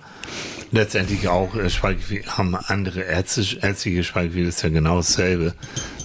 [0.72, 1.70] Letztendlich auch äh,
[2.28, 5.54] haben andere ärztliche, ärztliche Schweigepflicht, ist ja genau dasselbe.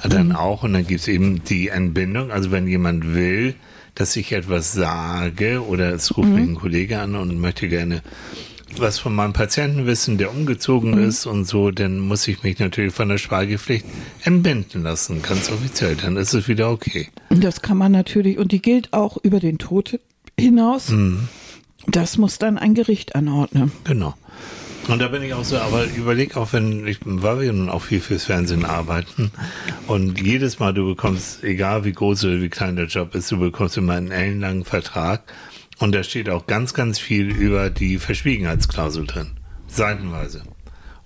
[0.08, 0.36] Dann Mhm.
[0.36, 3.54] auch, und dann gibt's eben die Entbindung, also wenn jemand will,
[3.94, 6.34] dass ich etwas sage, oder es ruft Mhm.
[6.34, 8.02] mich ein Kollege an und möchte gerne
[8.76, 11.08] was von meinem Patienten wissen, der umgezogen Mhm.
[11.08, 13.84] ist und so, dann muss ich mich natürlich von der Schweigepflicht
[14.24, 15.94] entbinden lassen, ganz offiziell.
[15.94, 17.08] Dann ist es wieder okay.
[17.28, 20.00] Und das kann man natürlich, und die gilt auch über den Tod
[20.40, 20.88] hinaus.
[20.88, 21.28] Mhm.
[21.86, 23.72] Das muss dann ein Gericht anordnen.
[23.84, 24.14] Genau.
[24.88, 27.82] Und da bin ich auch so, aber überleg auch, wenn, ich, weil wir nun auch
[27.82, 29.30] viel fürs Fernsehen arbeiten
[29.86, 33.38] und jedes Mal du bekommst, egal wie groß oder wie klein der Job ist, du
[33.38, 35.22] bekommst immer einen ellenlangen Vertrag
[35.78, 39.30] und da steht auch ganz, ganz viel über die Verschwiegenheitsklausel drin.
[39.68, 40.42] Seitenweise.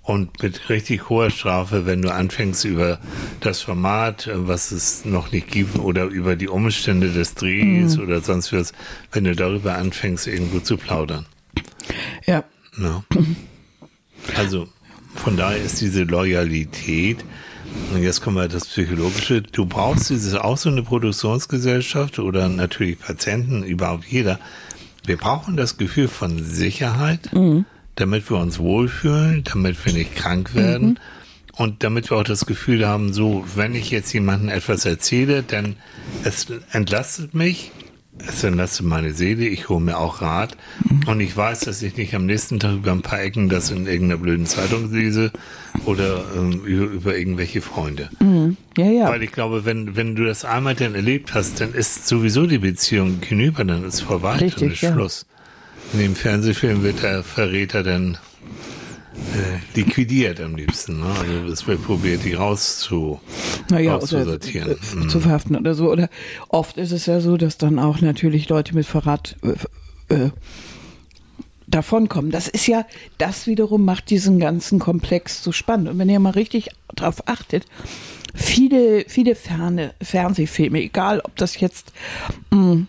[0.03, 2.99] Und mit richtig hoher Strafe, wenn du anfängst über
[3.41, 8.03] das Format, äh, was es noch nicht gibt, oder über die Umstände des Drehs mhm.
[8.03, 8.73] oder sonst was,
[9.11, 11.25] wenn du darüber anfängst, irgendwo zu plaudern.
[12.25, 12.43] Ja.
[12.77, 13.03] ja.
[14.35, 14.67] Also
[15.15, 17.23] von daher ist diese Loyalität,
[17.93, 22.99] und jetzt kommen wir das Psychologische, du brauchst dieses auch so eine Produktionsgesellschaft oder natürlich
[22.99, 24.39] Patienten, überhaupt jeder.
[25.05, 27.31] Wir brauchen das Gefühl von Sicherheit.
[27.31, 27.65] Mhm
[27.99, 30.87] damit wir uns wohlfühlen, damit wir nicht krank werden.
[30.87, 30.97] Mhm.
[31.57, 35.75] Und damit wir auch das Gefühl haben, so, wenn ich jetzt jemandem etwas erzähle, dann
[36.23, 37.71] es entlastet mich,
[38.25, 40.55] es entlastet meine Seele, ich hole mir auch Rat.
[40.89, 41.07] Mhm.
[41.07, 43.87] Und ich weiß, dass ich nicht am nächsten Tag über ein paar Ecken das in
[43.87, 45.31] irgendeiner blöden Zeitung lese
[45.85, 48.09] oder ähm, über, über, irgendwelche Freunde.
[48.21, 48.55] Mhm.
[48.77, 49.09] Ja, ja.
[49.09, 52.59] Weil ich glaube, wenn, wenn du das einmal dann erlebt hast, dann ist sowieso die
[52.59, 54.95] Beziehung hinüber, dann ist vorbei, Richtig, dann ist ja.
[55.93, 58.17] In dem Fernsehfilm wird der Verräter dann
[59.33, 60.99] äh, liquidiert am liebsten.
[60.99, 61.07] Ne?
[61.07, 63.19] Also es wird probiert, die rauszu,
[63.69, 64.71] naja, rauszusortieren.
[64.71, 65.09] Oder, äh, mhm.
[65.09, 65.91] zu verhaften oder so.
[65.91, 66.09] Oder
[66.47, 69.35] oft ist es ja so, dass dann auch natürlich Leute mit Verrat
[70.09, 70.29] äh, äh,
[71.67, 72.31] davonkommen.
[72.31, 72.85] Das ist ja,
[73.17, 75.89] das wiederum macht diesen ganzen Komplex so spannend.
[75.89, 77.65] Und wenn ihr mal richtig darauf achtet,
[78.35, 81.93] viele, viele ferne Fernsehfilme, egal ob das jetzt
[82.51, 82.87] mh, mm,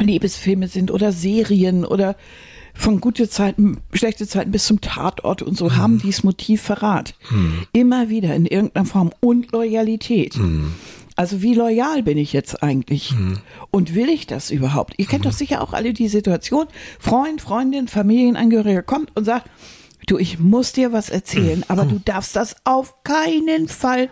[0.00, 2.16] Liebesfilme sind oder Serien oder
[2.74, 5.76] von gute Zeiten, schlechte Zeiten bis zum Tatort und so mhm.
[5.76, 7.14] haben dieses Motiv Verrat.
[7.30, 7.66] Mhm.
[7.72, 10.36] Immer wieder in irgendeiner Form und Loyalität.
[10.36, 10.74] Mhm.
[11.16, 13.12] Also wie loyal bin ich jetzt eigentlich?
[13.12, 13.40] Mhm.
[13.70, 14.94] Und will ich das überhaupt?
[14.96, 15.36] Ihr kennt doch mhm.
[15.36, 16.66] sicher auch alle die Situation.
[16.98, 19.50] Freund, Freundin, Familienangehöriger kommt und sagt,
[20.06, 21.64] du, ich muss dir was erzählen, mhm.
[21.68, 24.08] aber du darfst das auf keinen Fall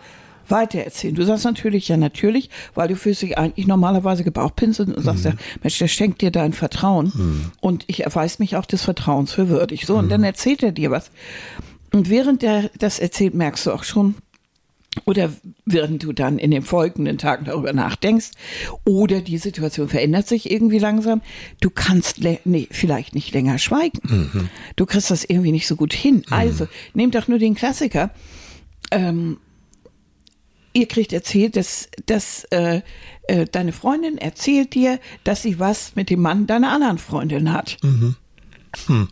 [0.51, 1.15] weitererzählen.
[1.15, 5.31] Du sagst natürlich, ja natürlich, weil du fühlst dich eigentlich normalerweise gebauchpinselt und sagst mhm.
[5.33, 7.53] ja, Mensch, der schenkt dir dein Vertrauen mhm.
[7.61, 9.87] und ich erweise mich auch des Vertrauens für würdig.
[9.87, 10.11] So, und mhm.
[10.11, 11.11] dann erzählt er dir was.
[11.93, 14.15] Und während er das erzählt, merkst du auch schon,
[15.05, 15.33] oder
[15.65, 18.31] während du dann in den folgenden Tagen darüber nachdenkst
[18.85, 21.21] oder die Situation verändert sich irgendwie langsam,
[21.61, 24.01] du kannst nee, vielleicht nicht länger schweigen.
[24.03, 24.49] Mhm.
[24.77, 26.17] Du kriegst das irgendwie nicht so gut hin.
[26.27, 26.33] Mhm.
[26.33, 28.11] Also, nehmt doch nur den Klassiker.
[28.91, 29.39] Ähm,
[30.73, 32.83] ihr kriegt erzählt, dass, dass äh,
[33.25, 37.77] äh, deine Freundin erzählt dir, dass sie was mit dem Mann deiner anderen Freundin hat.
[37.83, 38.17] Mhm.
[38.87, 39.09] Hm.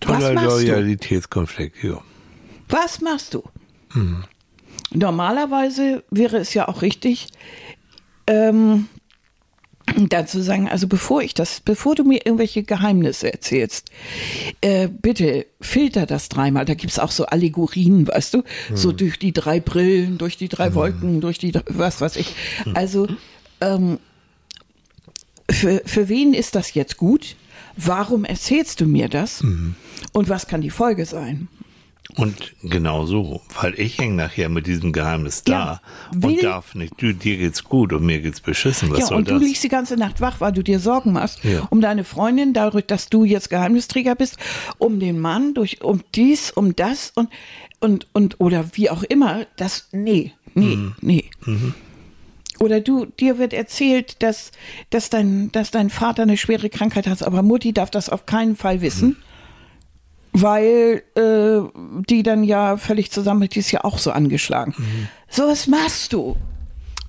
[0.00, 2.00] Toller Loyalitätskonflikt, ja.
[2.68, 3.42] Was machst du?
[3.94, 4.24] Mhm.
[4.92, 7.28] Normalerweise wäre es ja auch richtig,
[8.26, 8.88] ähm,
[10.08, 13.90] dann zu sagen, also bevor ich das, bevor du mir irgendwelche Geheimnisse erzählst,
[14.60, 16.64] äh, bitte filter das dreimal.
[16.64, 18.76] Da gibt's auch so Allegorien, weißt du, hm.
[18.76, 20.74] so durch die drei Brillen, durch die drei hm.
[20.74, 22.34] Wolken, durch die, was weiß ich.
[22.64, 22.76] Hm.
[22.76, 23.08] Also
[23.60, 23.98] ähm,
[25.50, 27.36] für, für wen ist das jetzt gut?
[27.76, 29.42] Warum erzählst du mir das?
[29.42, 29.74] Mhm.
[30.12, 31.48] Und was kann die Folge sein?
[32.16, 35.80] Und genau so, weil ich hänge nachher mit diesem Geheimnis da
[36.12, 38.90] ja, und darf nicht, du, dir geht's gut und mir geht's beschissen.
[38.92, 39.38] Was ja, soll und das?
[39.38, 41.66] du liegst die ganze Nacht wach, weil du dir Sorgen machst ja.
[41.70, 44.36] um deine Freundin, dadurch, dass du jetzt Geheimnisträger bist,
[44.78, 47.30] um den Mann, durch, um dies, um das und,
[47.80, 50.94] und, und, oder wie auch immer, das, nee, nee, mhm.
[51.00, 51.24] nee.
[51.44, 51.74] Mhm.
[52.60, 54.52] Oder du, dir wird erzählt, dass,
[54.90, 58.54] dass dein, dass dein Vater eine schwere Krankheit hat, aber Mutti darf das auf keinen
[58.54, 59.08] Fall wissen.
[59.08, 59.16] Mhm
[60.34, 61.60] weil äh,
[62.08, 64.74] die dann ja völlig zusammen, die ist ja auch so angeschlagen.
[64.76, 65.08] Mhm.
[65.30, 66.36] So was machst du.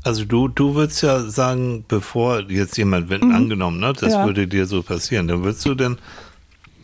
[0.03, 3.35] Also du, du würdest ja sagen, bevor jetzt jemand, wenn mhm.
[3.35, 4.25] angenommen, ne, das ja.
[4.25, 5.97] würde dir so passieren, dann würdest du denn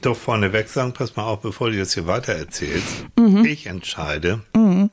[0.02, 3.46] doch vorneweg sagen, pass mal auf, bevor du jetzt hier weiter erzählst, mhm.
[3.46, 4.90] ich entscheide, mhm.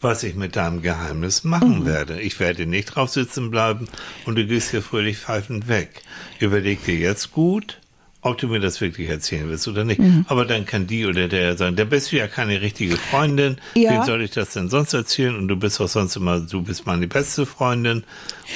[0.00, 1.86] was ich mit deinem Geheimnis machen mhm.
[1.86, 2.20] werde.
[2.20, 3.86] Ich werde nicht drauf sitzen bleiben
[4.24, 6.02] und du gehst hier fröhlich pfeifend weg.
[6.40, 7.80] Überleg dir jetzt gut,
[8.26, 10.00] ob du mir das wirklich erzählen willst oder nicht.
[10.00, 10.24] Mhm.
[10.28, 13.56] Aber dann kann die oder der sagen, da bist du ja keine richtige Freundin.
[13.74, 13.92] Ja.
[13.92, 15.36] Wem soll ich das denn sonst erzählen?
[15.36, 18.04] Und du bist auch sonst immer, du bist meine beste Freundin.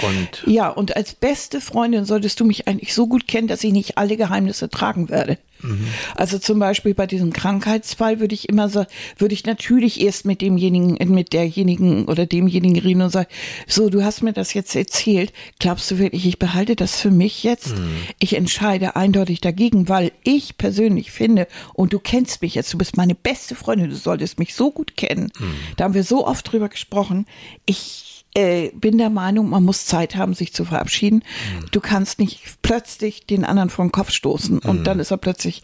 [0.03, 3.73] Und ja, und als beste Freundin solltest du mich eigentlich so gut kennen, dass ich
[3.73, 5.39] nicht alle Geheimnisse tragen werde.
[5.63, 5.87] Mhm.
[6.15, 8.85] Also zum Beispiel bei diesem Krankheitsfall würde ich immer so,
[9.19, 13.29] würde ich natürlich erst mit demjenigen, mit derjenigen oder demjenigen reden und sagen,
[13.67, 15.33] so, du hast mir das jetzt erzählt.
[15.59, 17.77] Glaubst du wirklich, ich behalte das für mich jetzt?
[17.77, 17.91] Mhm.
[18.19, 22.97] Ich entscheide eindeutig dagegen, weil ich persönlich finde, und du kennst mich jetzt, du bist
[22.97, 25.33] meine beste Freundin, du solltest mich so gut kennen.
[25.39, 25.55] Mhm.
[25.77, 27.27] Da haben wir so oft drüber gesprochen.
[27.67, 31.17] Ich äh, bin der Meinung, man muss Zeit haben, sich zu verabschieden.
[31.17, 31.67] Mhm.
[31.73, 34.85] Du kannst nicht plötzlich den anderen vom Kopf stoßen und mhm.
[34.85, 35.63] dann ist er plötzlich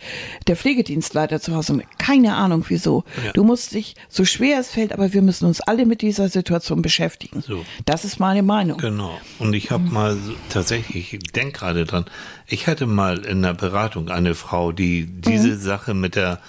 [0.48, 1.80] der Pflegedienstleiter zu Hause.
[1.98, 3.04] Keine Ahnung wieso.
[3.24, 3.32] Ja.
[3.32, 6.82] Du musst dich, so schwer es fällt, aber wir müssen uns alle mit dieser Situation
[6.82, 7.40] beschäftigen.
[7.40, 7.64] So.
[7.84, 8.78] Das ist meine Meinung.
[8.78, 9.16] Genau.
[9.38, 9.92] Und ich habe mhm.
[9.92, 10.16] mal
[10.48, 12.06] tatsächlich, ich denke gerade dran,
[12.48, 15.60] ich hatte mal in der Beratung eine Frau, die diese mhm.
[15.60, 16.40] Sache mit der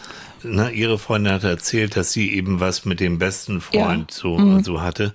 [0.43, 4.17] na, ihre Freundin hat erzählt, dass sie eben was mit dem besten Freund Ja.
[4.17, 5.13] so, so hatte.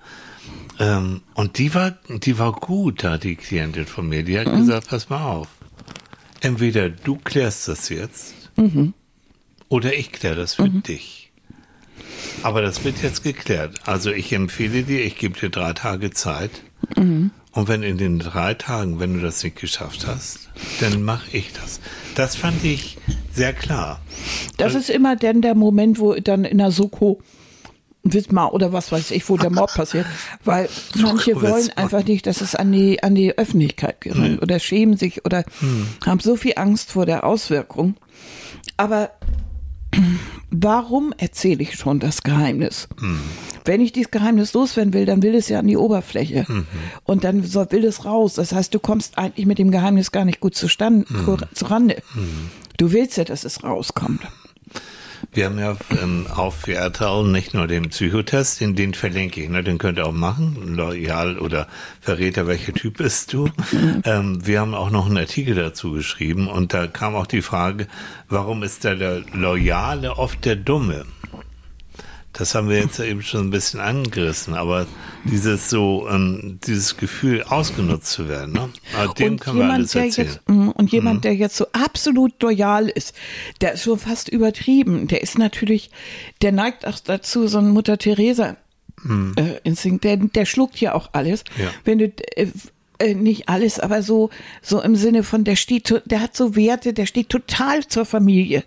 [0.83, 4.25] Ähm, und die war, die war gut da, die Klientin von mir.
[4.25, 5.49] Die hat gesagt, pass mal auf.
[6.40, 8.35] Entweder du klärst das jetzt
[9.68, 11.31] oder ich kläre das für dich.
[12.42, 13.79] Aber das wird jetzt geklärt.
[13.87, 16.51] Also ich empfehle dir, ich gebe dir drei Tage Zeit.
[17.53, 21.53] Und wenn in den drei Tagen, wenn du das nicht geschafft hast, dann mache ich
[21.53, 21.81] das.
[22.16, 22.99] Das fand ich
[23.33, 24.01] sehr klar.
[24.57, 27.21] Das ist immer dann der Moment, wo dann in der Soko
[28.05, 30.07] Wismar oder was weiß ich, wo der Mord passiert.
[30.45, 30.69] Weil
[31.01, 35.25] manche wollen einfach nicht, dass es an die, an die Öffentlichkeit gerät oder schämen sich
[35.25, 35.45] oder
[36.05, 37.95] haben so viel Angst vor der Auswirkung.
[38.77, 39.11] Aber
[40.51, 42.88] warum erzähle ich schon das Geheimnis?
[43.65, 46.47] Wenn ich dieses Geheimnis loswerden will, dann will es ja an die Oberfläche.
[47.05, 48.35] Und dann will es raus.
[48.35, 51.07] Das heißt, du kommst eigentlich mit dem Geheimnis gar nicht gut zustande,
[51.55, 52.03] zurande.
[52.79, 54.23] Du willst ja, dass es rauskommt.
[55.35, 59.64] Wir haben ja ähm, auf RTL nicht nur den Psychotest, den, den verlinke ich, ne,
[59.64, 61.68] den könnt ihr auch machen, loyal oder
[62.03, 63.49] Verräter, welcher Typ bist du?
[64.05, 67.87] Ähm, wir haben auch noch einen Artikel dazu geschrieben und da kam auch die Frage,
[68.29, 71.07] warum ist der, der Loyale oft der Dumme?
[72.33, 74.87] Das haben wir jetzt ja eben schon ein bisschen angerissen, aber
[75.25, 78.71] dieses so, ähm, dieses Gefühl ausgenutzt zu werden, ne?
[78.97, 80.29] Aber dem können wir alles der erzählen.
[80.29, 83.14] jetzt, mm, und jemand, der jetzt so absolut loyal ist,
[83.61, 85.09] der ist schon fast übertrieben.
[85.09, 85.90] Der ist natürlich,
[86.40, 88.57] der neigt auch dazu, so ein Mutter Teresa
[89.37, 90.05] äh, Instinkt.
[90.05, 91.45] Der, der schluckt ja auch alles.
[91.59, 91.71] Ja.
[91.85, 92.47] Wenn du äh,
[92.99, 96.92] äh, nicht alles, aber so so im Sinne von der steht, der hat so Werte,
[96.92, 98.64] der steht total zur Familie.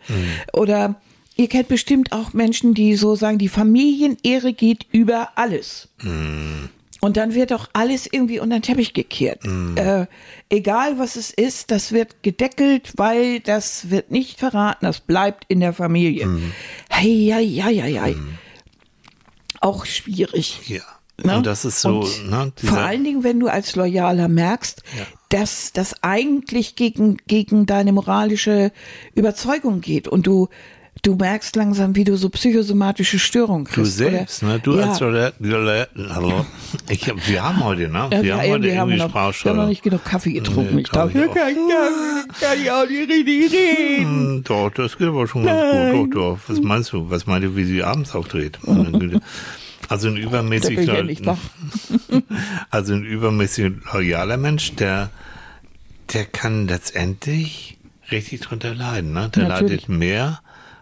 [0.54, 0.96] Oder
[1.36, 5.90] ihr kennt bestimmt auch Menschen, die so sagen, die Familienehre geht über alles.
[7.02, 9.42] Und dann wird auch alles irgendwie unter den Teppich gekehrt.
[9.76, 10.08] Äh,
[10.50, 15.60] egal was es ist, das wird gedeckelt, weil das wird nicht verraten, das bleibt in
[15.60, 16.28] der Familie.
[16.90, 18.08] Hey, ja, ja, ja, ja.
[19.62, 20.62] Auch schwierig.
[20.68, 20.82] Ja.
[21.24, 21.38] Ne?
[21.38, 25.06] Und das ist so, Und ne, vor allen Dingen, wenn du als Loyaler merkst, Ja.
[25.30, 28.72] dass das eigentlich gegen, gegen deine moralische
[29.14, 30.50] Überzeugung geht und du,
[31.06, 33.98] du merkst langsam, wie du so psychosomatische Störungen Du kriegst.
[33.98, 34.60] selbst, oder, ne?
[34.64, 35.00] Du ja, als
[36.10, 36.46] hallo.
[36.90, 38.10] Ich hab, wir haben heute, ne?
[38.12, 40.76] ja, Wir haben heute irgendwie haben irgendwie noch, wir haben noch nicht genug Kaffee getrunken.
[40.76, 44.06] Nee, ich glaube, glaub ich hier kann, kann, kann ich auch nicht richtig reden.
[44.06, 46.16] Hm, Doch, das geht aber schon ganz gut.
[46.16, 46.40] Doch, doch.
[46.48, 47.10] Was meinst du?
[47.10, 48.14] Was meint ihr, wie sie abends
[49.00, 49.22] Güte.
[49.88, 51.38] Also ein übermäßig, ich ja lo-
[52.72, 55.12] also ein übermäßig loyaler Mensch, der,
[56.14, 57.78] der kann letztendlich
[58.12, 59.30] richtig drunter leiden, ne?
[59.36, 59.82] Der Natürlich.
[59.88, 60.40] leidet mehr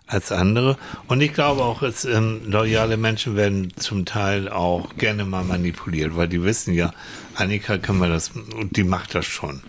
[0.08, 0.78] als andere.
[1.08, 6.16] Und ich glaube auch, es, ähm, loyale Menschen werden zum Teil auch gerne mal manipuliert,
[6.16, 6.94] weil die wissen ja,
[7.36, 9.62] Annika kann man das, und die macht das schon.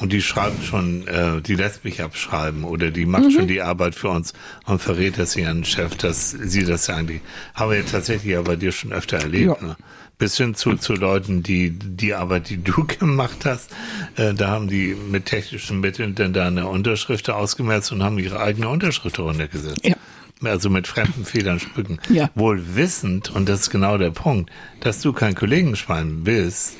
[0.00, 3.96] Und die schreibt schon, äh, die lässt mich abschreiben oder die macht schon die Arbeit
[3.96, 4.32] für uns
[4.66, 7.20] und verrät das ihren Chef, dass sie das ja eigentlich,
[7.54, 9.66] haben wir ja tatsächlich ja bei dir schon öfter erlebt, Ja.
[9.66, 9.76] ne?
[10.18, 13.70] Bis hin zu, zu Leuten, die die Arbeit, die du gemacht hast,
[14.16, 18.40] äh, da haben die mit technischen Mitteln dann da eine Unterschrift ausgemerzt und haben ihre
[18.40, 19.84] eigene Unterschrift darunter gesetzt.
[19.84, 19.94] Ja.
[20.42, 21.98] Also mit fremden Federn schmücken.
[22.08, 22.30] Ja.
[22.34, 24.50] Wohl wissend, und das ist genau der Punkt,
[24.80, 26.74] dass du kein Kollegenschwein bist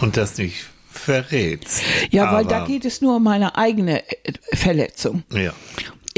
[0.00, 1.82] und das nicht verrätst.
[2.10, 5.22] Ja, weil da Aber- geht es nur um meine eigene äh, Verletzung.
[5.32, 5.52] Ja.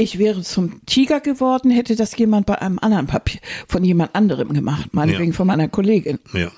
[0.03, 3.39] Ich wäre zum Tiger geworden, hätte das jemand bei einem anderen Papier
[3.69, 5.37] von jemand anderem gemacht, meinetwegen Ja.
[5.37, 6.19] von meiner Kollegin.
[6.33, 6.51] Ja.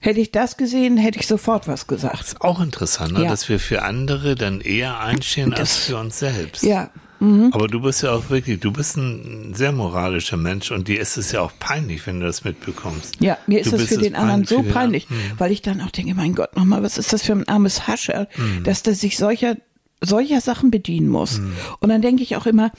[0.00, 2.34] Hätte ich das gesehen, hätte ich sofort was gesagt.
[2.40, 3.22] Auch interessant, ne?
[3.22, 3.30] Ja.
[3.30, 6.64] dass wir für andere dann eher einstehen als Das- für uns selbst.
[6.64, 6.90] Ja,
[7.52, 11.16] Aber du bist ja auch wirklich, du bist ein sehr moralischer Mensch und dir ist
[11.16, 13.18] es ja auch peinlich, wenn du das mitbekommst.
[13.20, 15.30] ja, mir ist das bist für es den anderen so den peinlich, anderen.
[15.30, 15.38] Hm.
[15.38, 18.26] weil ich dann auch denke, mein Gott, nochmal, was ist das für ein armes Hascher,
[18.32, 18.64] Hm.
[18.64, 19.54] dass der sich solcher,
[20.02, 21.38] solcher Sachen bedienen muss.
[21.38, 21.52] Hm.
[21.80, 22.72] Und dann denke ich auch immer,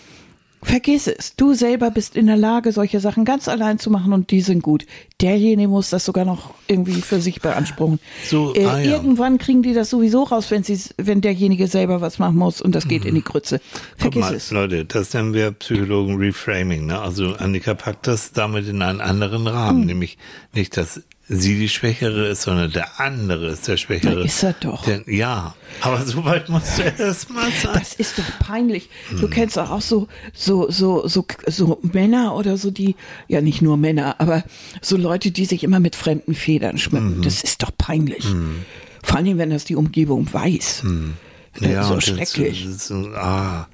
[0.63, 4.31] vergiss es, du selber bist in der Lage, solche Sachen ganz allein zu machen und
[4.31, 4.85] die sind gut.
[5.21, 7.99] Derjenige muss das sogar noch irgendwie für sich beanspruchen.
[8.25, 8.91] So, äh, ah ja.
[8.91, 12.73] Irgendwann kriegen die das sowieso raus, wenn sie, wenn derjenige selber was machen muss und
[12.73, 13.59] das geht in die Krütze.
[13.99, 14.51] Guck Vergiss mal, es.
[14.51, 16.85] Leute, das nennen wir Psychologen Reframing.
[16.85, 16.99] Ne?
[16.99, 19.53] Also Annika packt das damit in einen anderen Hm.
[19.53, 20.17] Rahmen, nämlich
[20.53, 24.15] nicht, dass sie die Schwächere ist, sondern der andere ist der Schwächere.
[24.15, 24.83] Na, ist er doch.
[24.85, 27.71] Denn, ja, aber so weit musst du erst mal sein.
[27.73, 28.89] Das ist doch peinlich.
[29.09, 29.21] Hm.
[29.21, 32.95] Du kennst doch auch so, so, so, so, so Männer oder so, die,
[33.27, 34.43] ja nicht nur Männer, aber
[34.81, 37.17] so Leute, die sich immer mit fremden Federn schmücken.
[37.17, 37.21] Mhm.
[37.23, 38.25] Das ist doch peinlich.
[39.03, 40.83] Vor allem, wenn das die Umgebung weiß.
[41.61, 42.65] Äh, so und das- schrecklich.
[42.65, 43.67] Ist so, ah,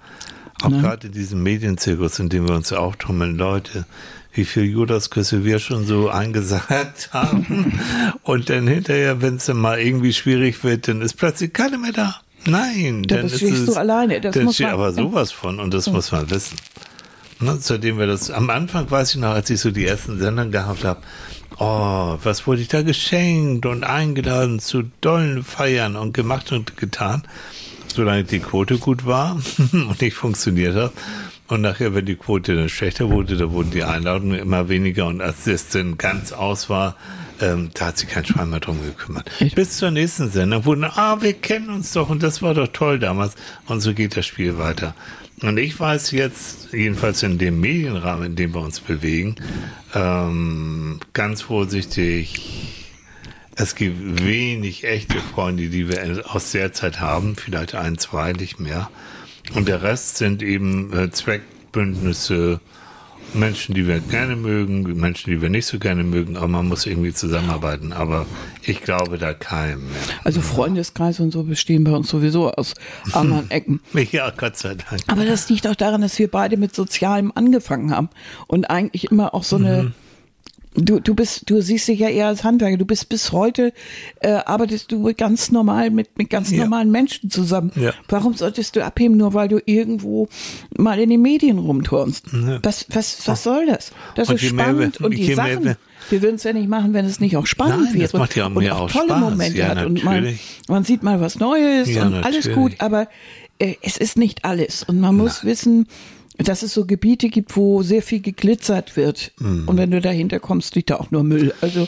[0.63, 3.86] auch gerade in diesem Medienzirkus, in dem wir uns ja auch tummeln, Leute,
[4.34, 7.80] wie viel Judasküsse wir schon so eingesagt haben.
[8.24, 11.93] und dann hinterher, wenn es dann mal irgendwie schwierig wird, dann ist plötzlich keiner mehr
[11.93, 12.15] da.
[12.45, 15.32] Nein, Da dann ist stehst es, du alleine, das dann muss steht man- aber sowas
[15.32, 16.56] von und das muss man wissen.
[17.41, 20.45] Ne, seitdem wir das, am Anfang weiß ich noch, als ich so die ersten Sender
[20.45, 21.00] gehabt habe,
[21.58, 27.24] oh, was wurde ich da geschenkt und eingeladen zu dollen Feiern und gemacht und getan,
[28.00, 29.38] solange die Quote gut war
[29.74, 30.94] und nicht funktioniert hat.
[31.50, 35.20] Und nachher, wenn die Quote dann schlechter wurde, da wurden die Einladungen immer weniger und
[35.20, 36.96] als es dann ganz aus war,
[37.42, 39.30] ähm, da hat sich kein Schwein mehr drum gekümmert.
[39.42, 39.56] Echt?
[39.56, 43.00] Bis zur nächsten Sendung wurden, ah, wir kennen uns doch und das war doch toll
[43.00, 43.36] damals.
[43.68, 44.96] Und so geht das Spiel weiter.
[45.42, 49.36] Und ich weiß jetzt, jedenfalls in dem Medienrahmen, in dem wir uns bewegen,
[49.94, 52.40] ähm, ganz vorsichtig,
[53.60, 58.60] es gibt wenig echte Freunde, die wir aus der Zeit haben, vielleicht ein, zwei, nicht
[58.60, 58.89] mehr.
[59.54, 62.62] Und der Rest sind eben äh, Zweckbündnisse,
[63.34, 66.86] Menschen, die wir gerne mögen, Menschen, die wir nicht so gerne mögen, aber man muss
[66.86, 67.91] irgendwie zusammenarbeiten.
[67.91, 68.26] Aber
[68.63, 70.02] ich glaube da keinem mehr.
[70.24, 72.76] Also Freundeskreise und so bestehen bei uns sowieso aus
[73.12, 73.82] anderen Ecken.
[74.12, 75.02] Ja, Gott sei Dank.
[75.08, 78.10] Aber das liegt auch daran, dass wir beide mit Sozialem angefangen haben
[78.48, 79.91] und eigentlich immer auch so eine
[80.82, 82.78] Du, du bist, du siehst dich ja eher als Handwerker.
[82.78, 83.74] Du bist bis heute,
[84.22, 86.63] äh, arbeitest du ganz normal mit, mit ganz Ja.
[86.63, 87.72] normalen Menschen zusammen.
[87.76, 87.92] Ja.
[88.08, 90.28] Warum solltest du abheben, nur weil du irgendwo
[90.78, 92.26] mal in den Medien rumturnst?
[92.63, 93.92] Was, was, was soll das?
[94.15, 95.78] Das Und ist spannend wir- und die Sachen, wir-
[96.10, 98.04] wir würden es ja nicht machen, wenn es nicht auch spannend Nein, wäre.
[98.04, 99.20] das macht ja und auch auch tolle Spaß.
[99.20, 100.39] Momente Ja, hat und man,
[100.70, 102.56] man sieht mal was Neues Ja, und alles natürlich.
[102.58, 103.08] gut, aber
[103.60, 105.88] äh, es ist nicht alles und man muss wissen,
[106.39, 109.32] dass es so Gebiete gibt, wo sehr viel geglitzert wird.
[109.39, 109.67] Mhm.
[109.67, 111.54] Und wenn du dahinter kommst, liegt da auch nur Müll.
[111.62, 111.88] Also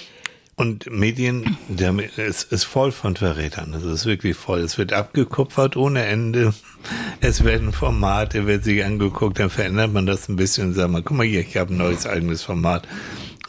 [0.56, 3.74] Und Medien, der, es ist voll von Verrätern.
[3.74, 4.60] Es ist wirklich voll.
[4.60, 6.54] Es wird abgekupfert ohne Ende.
[7.22, 11.02] Es werden Formate, wird sich angeguckt, dann verändert man das ein bisschen und sagt mal,
[11.02, 12.88] guck mal hier, ich habe ein neues eigenes Format.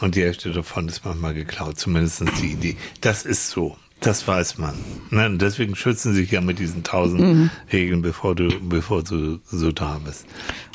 [0.00, 2.76] Und die Hälfte davon ist manchmal geklaut, zumindest die Idee.
[3.00, 3.76] Das ist so.
[4.02, 4.74] Das weiß man.
[5.10, 5.36] Ne?
[5.38, 7.50] Deswegen schützen sich ja mit diesen tausend Mhm.
[7.72, 10.26] Regeln, bevor du, bevor du so da bist.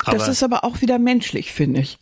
[0.06, 1.98] das ist aber auch wieder menschlich, finde ich.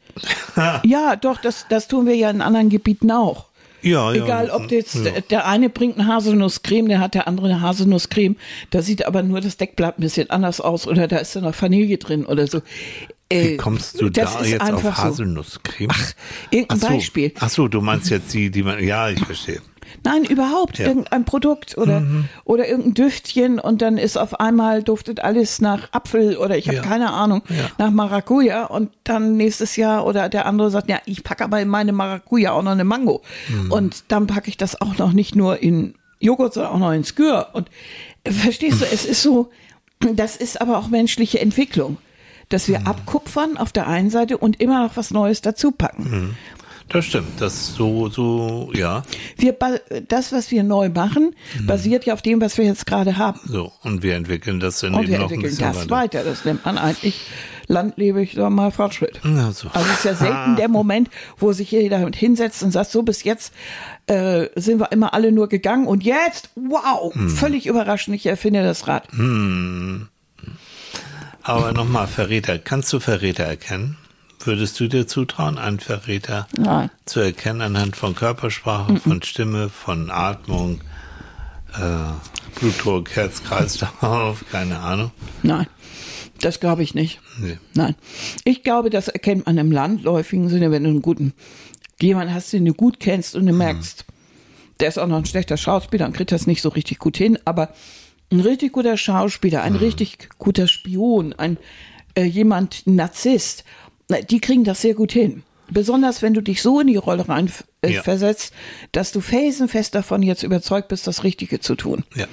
[0.84, 3.46] ja, doch, das, das tun wir ja in anderen Gebieten auch.
[3.82, 5.20] ja, ja, Egal, ob jetzt ja.
[5.20, 8.36] der- eine bringt eine Haselnusscreme, der hat der andere eine Haselnusscreme.
[8.70, 11.60] Da sieht aber nur das Deckblatt ein bisschen anders aus oder da ist ja noch
[11.60, 12.62] Vanille drin oder so.
[13.28, 15.02] Äh, Wie kommst du das da ist jetzt auf einfach so.
[15.02, 15.90] Haselnusscreme?
[15.92, 16.12] Ach,
[16.50, 16.86] irgendein so.
[16.86, 17.32] Beispiel.
[17.40, 19.60] Ach so, du meinst jetzt die, die man, ja, ich verstehe.
[20.06, 20.84] Nein, überhaupt Ja.
[20.84, 20.88] Mhm.
[20.90, 22.02] irgendein Produkt oder
[22.44, 26.76] oder irgendein Düftchen und dann ist auf einmal duftet alles nach Apfel oder ich habe
[26.78, 26.82] Ja.
[26.82, 27.70] keine Ahnung Ja.
[27.78, 31.68] nach Maracuja und dann nächstes Jahr oder der andere sagt ja ich packe aber in
[31.68, 33.72] meine Maracuja auch noch eine Mango Mhm.
[33.72, 37.04] und dann packe ich das auch noch nicht nur in Joghurt sondern auch noch in
[37.04, 37.68] Skür und
[38.24, 39.50] äh, verstehst du es ist so
[40.00, 41.98] das ist aber auch menschliche Entwicklung
[42.48, 42.72] dass Mhm.
[42.74, 46.04] wir abkupfern auf der einen Seite und immer noch was Neues dazu packen.
[46.08, 46.36] Mhm.
[46.88, 47.40] Das stimmt.
[47.40, 49.02] Das so, so, ja.
[49.36, 49.56] Wir,
[50.06, 51.66] das, was wir neu machen, Mhm.
[51.66, 53.40] basiert ja auf dem, was wir jetzt gerade haben.
[53.44, 53.72] So.
[53.82, 56.18] Und wir entwickeln das dann Und eben wir noch ein entwickeln bisschen das weiter.
[56.20, 56.24] weiter.
[56.30, 57.26] Das nennt man eigentlich
[57.66, 59.20] landlebig, sagen mal, Fortschritt.
[59.24, 59.68] Ja, so.
[59.72, 63.24] Also es ist ja selten der Moment, wo sich jeder hinsetzt und sagt, so bis
[63.24, 63.52] jetzt
[64.06, 67.28] äh, sind wir immer alle nur gegangen und jetzt, wow, Mhm.
[67.30, 69.08] völlig überraschend, ich erfinde das Rad.
[71.42, 72.58] Aber nochmal, Verräter.
[72.60, 73.96] Kannst du Verräter erkennen?
[74.44, 76.90] Würdest du dir zutrauen, einen Verräter Nein.
[77.04, 80.80] zu erkennen anhand von Körpersprache, von Stimme, von Atmung,
[81.74, 85.10] äh, Blutdruck, Herz-Kreislauf, keine Ahnung?
[85.42, 85.66] Nein,
[86.40, 87.20] das glaube ich nicht.
[87.38, 87.58] Nee.
[87.74, 87.94] Nein.
[88.44, 91.32] Ich glaube, das erkennt man im landläufigen Sinne, wenn du einen guten,
[92.00, 94.04] jemanden hast, den du gut kennst und du merkst,
[94.80, 97.38] der ist auch noch ein schlechter Schauspieler und kriegt das nicht so richtig gut hin,
[97.44, 97.70] aber
[98.30, 101.58] ein richtig guter Schauspieler, ein richtig guter Spion, ein
[102.14, 105.42] äh, jemand, Narzisst, na, die kriegen das sehr gut hin.
[105.68, 107.50] Besonders wenn du dich so in die Rolle rein
[107.82, 108.02] äh, Ja.
[108.02, 108.52] versetzt,
[108.92, 112.26] dass du felsenfest davon jetzt überzeugt bist, das Richtige zu tun Ja.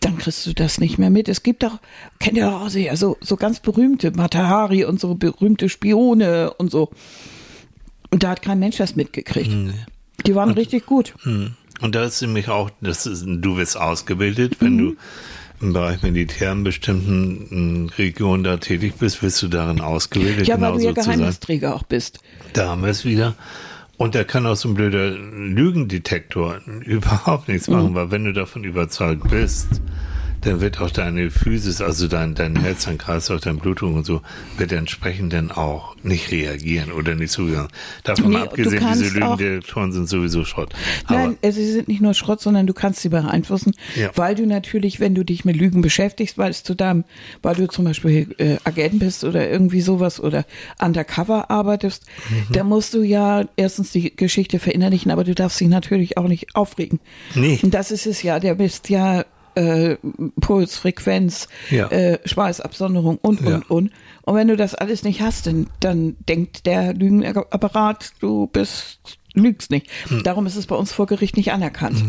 [0.00, 1.28] dann kriegst du das nicht mehr mit.
[1.30, 1.78] Es gibt doch,
[2.18, 6.90] kennt ihr auch sehr, so, so ganz berühmte Matahari und so berühmte Spione und so.
[8.10, 9.50] Und da hat kein Mensch das mitgekriegt.
[10.26, 11.14] Die waren richtig gut.
[11.22, 11.54] Hm.
[11.80, 14.78] Und da ist nämlich auch, das ist, du wirst ausgebildet, wenn Mhm.
[14.78, 14.96] du
[15.62, 20.60] im Bereich Militär in bestimmten äh, Regionen da tätig bist, wirst du darin ausgebildet, Ja,
[20.60, 20.92] weil du ja.
[20.92, 22.20] Geheimnisträger auch bist.
[22.52, 23.34] Da haben wir es wieder.
[23.96, 27.74] Und da kann auch so ein blöder Lügendetektor überhaupt nichts Mhm.
[27.74, 29.68] machen, weil wenn du davon überzeugt bist,
[30.42, 34.20] dann wird auch deine Physis, also dein, dein Herz, dein Kreislauf, dein Blutdruck und so,
[34.58, 37.68] wird entsprechend dann auch nicht reagieren oder nicht zuhören.
[38.04, 40.74] Davon Nee, abgesehen, diese kannst auch- Lügendetektoren sind sowieso Schrott.
[41.06, 44.10] Aber Nein, äh, sie sind nicht nur Schrott, sondern du kannst sie beeinflussen, Ja.
[44.16, 47.04] weil du natürlich, wenn du dich mit Lügen beschäftigst, weil es zu deinem,
[47.42, 50.44] weil du zum Beispiel äh, Agent bist oder irgendwie sowas oder
[50.80, 52.52] undercover arbeitest, Mhm.
[52.52, 56.54] dann musst du ja erstens die Geschichte verinnerlichen, aber du darfst dich natürlich auch nicht
[56.56, 57.00] aufregen.
[57.34, 57.60] Nee.
[57.62, 59.24] Und das ist es ja, der bist ja
[59.54, 59.96] äh,
[60.40, 61.88] Puls, Frequenz, Ja.
[61.88, 63.60] äh, Schweißabsonderung und, und, Ja.
[63.68, 63.90] und.
[64.24, 68.98] Und wenn du das alles nicht hast, dann, dann denkt der Lügenapparat, du bist,
[69.34, 69.88] lügst nicht.
[70.08, 70.22] Hm.
[70.22, 72.04] Darum ist es bei uns vor Gericht nicht anerkannt.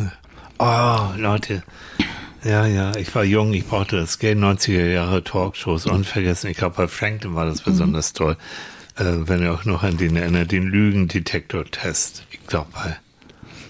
[0.60, 1.64] Oh, Leute.
[2.44, 6.50] Ja, ja, ich war jung, ich brauchte das Geld, 90er Jahre Talkshows, unvergessen.
[6.50, 8.36] Ich glaube, bei Franklin war das besonders toll.
[8.98, 12.26] Äh, wenn ihr auch noch an den erinnert, den Lügendetektor-Test.
[12.32, 12.98] Ich glaube, bei,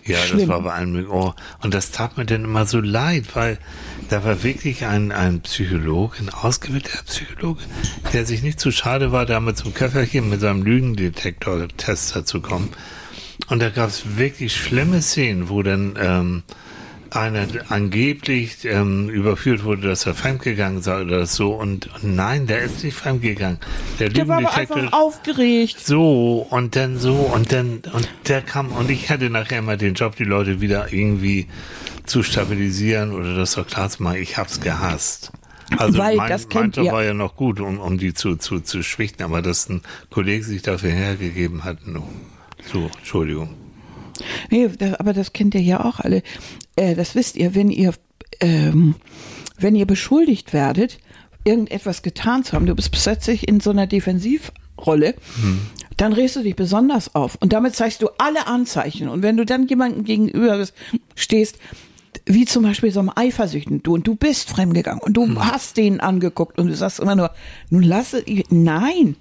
[0.05, 0.49] ja, das Schlimm.
[0.49, 3.57] war bei einem, oh, und das tat mir dann immer so leid, weil
[4.09, 7.61] da war wirklich ein, ein Psychologe, ein ausgebildeter Psychologe,
[8.11, 12.69] der sich nicht zu schade war, damit zum Köfferchen mit seinem Lügendetektor-Test dazu kommen.
[13.47, 16.43] Und da gab es wirklich schlimme Szenen, wo dann ähm,
[17.15, 21.53] einer angeblich ähm, überführt wurde, dass er fremdgegangen sei oder so.
[21.53, 23.59] Und, und nein, der ist nicht fremdgegangen.
[23.99, 25.79] Der, Der war aber einfach aufgeregt.
[25.79, 29.93] so und dann so und dann und der kam und ich hatte nachher immer den
[29.93, 31.47] Job, die Leute wieder irgendwie
[32.05, 34.17] zu stabilisieren oder das doch klar zu machen.
[34.21, 35.31] Ich hab's gehasst.
[35.77, 38.59] Also Weil mein, das kennt ihr- war ja noch gut, um, um die zu, zu,
[38.59, 42.07] zu schwichten, aber dass ein Kollege sich dafür hergegeben hat, no.
[42.71, 43.55] So, Entschuldigung.
[44.51, 46.21] Nee, das, aber das kennt ihr ja auch alle.
[46.75, 47.93] Äh, das wisst ihr, wenn ihr,
[48.39, 48.95] ähm,
[49.57, 50.99] wenn ihr beschuldigt werdet,
[51.43, 55.15] irgendetwas getan zu haben, du bist plötzlich in so einer Defensivrolle,
[55.97, 57.37] dann regst du dich besonders auf.
[57.39, 59.09] Und damit zeigst du alle Anzeichen.
[59.09, 60.65] Und wenn du dann jemandem gegenüber
[61.15, 61.57] stehst,
[62.25, 65.99] wie zum Beispiel so einem Eifersüchten, du und du bist fremdgegangen und du hast den
[65.99, 67.31] angeguckt und du sagst immer nur,
[67.69, 69.17] nun lasse ich, nein.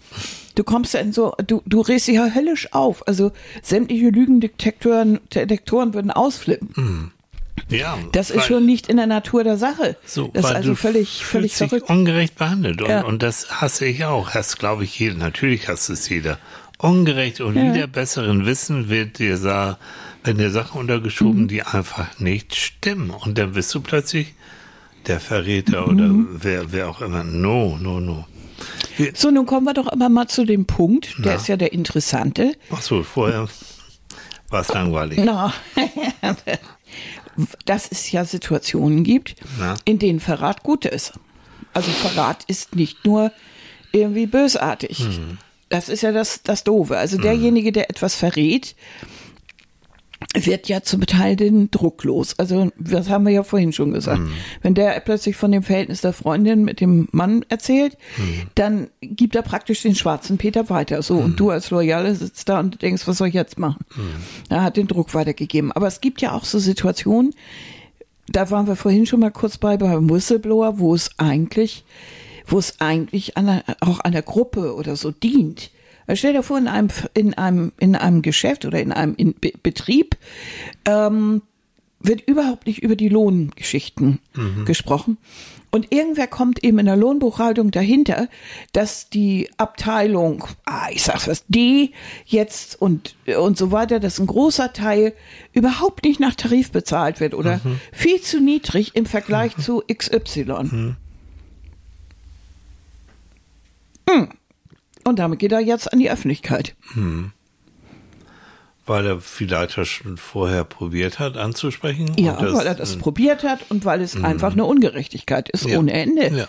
[0.55, 3.07] Du kommst ja in so, du, du regst dich ja höllisch auf.
[3.09, 3.33] Also
[3.63, 7.13] sämtliche Lügendetektoren Detektoren würden ausflippen.
[7.69, 9.97] Ja, Das ist schon nicht in der Natur der Sache.
[10.07, 11.89] So, das ist also völlig, völlig verrückt.
[11.91, 12.81] ungerecht behandelt.
[12.83, 13.03] Und, Ja.
[13.05, 14.31] und das hasse ich auch.
[14.35, 15.15] Hasst, glaube ich, jeder.
[15.17, 16.39] Natürlich hasst es jeder.
[16.79, 17.73] Ungerecht und Ja.
[17.75, 19.37] wieder besseren Wissen wird dir
[20.25, 21.49] wenn dir Sachen untergeschoben, Mhm.
[21.49, 23.11] die einfach nicht stimmen.
[23.11, 24.35] Und dann bist du plötzlich
[25.07, 25.89] der Verräter Mhm.
[26.29, 27.23] oder wer, wer auch immer.
[27.25, 28.27] No, no, no.
[29.15, 31.35] So, nun kommen wir doch aber mal zu dem Punkt, der Na.
[31.35, 32.53] ist ja der interessante.
[32.71, 33.49] Ach so, vorher
[34.49, 35.19] war es langweilig.
[35.23, 35.53] Na,
[37.65, 39.75] dass es ja Situationen gibt, Na.
[39.85, 41.13] in denen Verrat gut ist.
[41.73, 43.33] Also Verrat ist nicht nur
[43.93, 44.99] irgendwie bösartig.
[44.99, 45.39] Hm.
[45.69, 46.99] Das ist ja das, das Doofe.
[46.99, 48.77] Also derjenige, der etwas verrät,
[50.35, 52.39] wird ja zum Teil den Druck los.
[52.39, 54.19] Also das haben wir ja vorhin schon gesagt.
[54.19, 54.33] Hm.
[54.63, 58.49] Wenn der plötzlich von dem Verhältnis der Freundin mit dem Mann erzählt, Hm.
[58.55, 61.03] dann gibt er praktisch den schwarzen Peter weiter.
[61.03, 63.85] So, und du als Loyale sitzt da und denkst, was soll ich jetzt machen?
[64.49, 65.73] Er hat den Druck weitergegeben.
[65.73, 67.35] Aber es gibt ja auch so Situationen,
[68.29, 71.85] da waren wir vorhin schon mal kurz bei, beim Whistleblower, wo es eigentlich,
[72.47, 75.71] wo es eigentlich einer, auch einer Gruppe oder so dient.
[76.15, 79.53] Stell dir vor, in einem, in einem, in einem Geschäft oder in einem in Be
[79.63, 80.17] Betrieb
[80.87, 81.43] ähm,
[82.01, 84.19] wird überhaupt nicht über die Lohngeschichten
[84.65, 85.19] gesprochen.
[85.71, 88.29] Und irgendwer kommt eben in der Lohnbuchhaltung dahinter,
[88.73, 91.93] dass die Abteilung, ah, ich sag's was, D
[92.27, 95.15] jetzt und, und so weiter, dass ein großer Teil
[95.55, 97.61] überhaupt nicht nach Tarif bezahlt wird oder
[97.91, 100.97] viel zu niedrig im Vergleich zu XY.
[104.11, 104.29] Hm.
[105.05, 106.75] Und damit geht er jetzt an die Öffentlichkeit.
[108.85, 112.13] Weil er vielleicht ja schon vorher probiert hat anzusprechen.
[112.19, 115.79] Ja, und weil er das probiert hat und weil es einfach eine Ungerechtigkeit ist Ja.
[115.79, 116.29] ohne Ende.
[116.37, 116.49] Ja.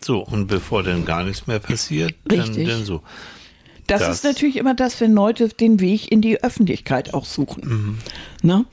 [0.00, 2.68] So, und bevor dann gar nichts mehr passiert, dann, Richtig.
[2.68, 3.02] dann so.
[3.86, 7.98] Das, Das- ist natürlich immer das, wenn Leute den Weg in die Öffentlichkeit auch suchen.
[8.42, 8.64] Ne?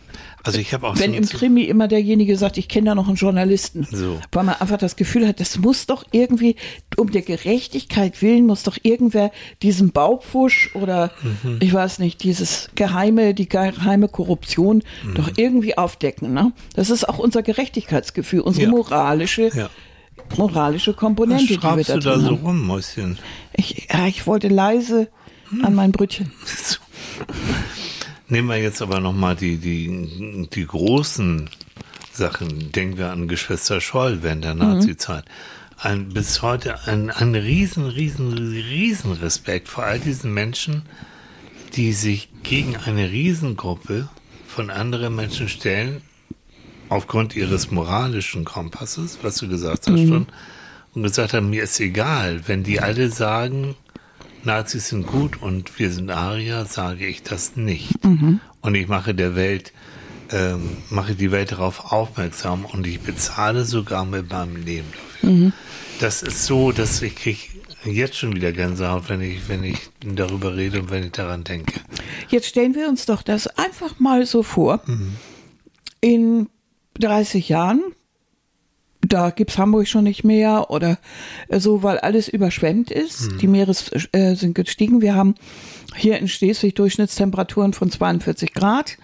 [0.43, 3.07] Also ich habe auch Wenn so, im Krimi immer derjenige sagt, ich kenne da noch
[3.07, 3.87] einen Journalisten.
[3.91, 4.19] So.
[4.31, 6.55] Weil man einfach das Gefühl hat, das muss doch irgendwie,
[6.97, 9.31] um der Gerechtigkeit willen, muss doch irgendwer
[9.61, 11.11] diesen Baupfusch oder
[11.43, 11.57] Mhm.
[11.61, 15.13] ich weiß nicht, dieses geheime, die geheime Korruption Mhm.
[15.13, 16.33] doch irgendwie aufdecken.
[16.33, 16.51] Ne?
[16.75, 18.71] Das ist auch unser Gerechtigkeitsgefühl, unsere Ja.
[18.71, 19.69] moralische, Ja.
[20.37, 22.35] moralische was Komponente, die wir da du da so haben.
[22.45, 23.19] rum, Mäuschen?
[23.53, 25.07] Ich, ja, ich wollte leise
[25.49, 25.65] Hm.
[25.65, 26.31] an mein Brötchen.
[28.31, 31.49] Nehmen wir jetzt aber nochmal die, die, die großen
[32.13, 32.71] Sachen.
[32.71, 35.25] Denken wir an Geschwister Scholl während der Nazi-Zeit.
[35.77, 40.83] Ein, bis heute ein, ein riesen, riesen, riesen Respekt vor all diesen Menschen,
[41.75, 44.07] die sich gegen eine Riesengruppe
[44.47, 46.01] von anderen Menschen stellen,
[46.87, 50.27] aufgrund ihres moralischen Kompasses, was du gesagt hast schon,
[50.93, 53.75] und gesagt haben, mir ist egal, wenn die alle sagen,
[54.43, 57.93] Nazis sind gut und wir sind Arier, sage ich das nicht.
[58.61, 59.73] Und ich mache der Welt,
[60.31, 65.29] ähm, mache die Welt darauf aufmerksam und ich bezahle sogar mit meinem Leben dafür.
[65.99, 67.39] Das ist so, dass ich kriege
[67.85, 71.79] jetzt schon wieder Gänsehaut, wenn ich, wenn ich darüber rede und wenn ich daran denke.
[72.29, 74.81] Jetzt stellen wir uns doch das einfach mal so vor.
[75.99, 76.49] In
[76.99, 77.81] 30 Jahren
[79.13, 80.97] da gibt's Hamburg schon nicht mehr oder
[81.49, 83.29] äh, so, weil alles überschwemmt ist.
[83.41, 83.73] Die Meere
[84.11, 85.01] äh, sind gestiegen.
[85.01, 85.35] Wir haben
[85.95, 88.97] hier in Schleswig Durchschnittstemperaturen von 42 Grad.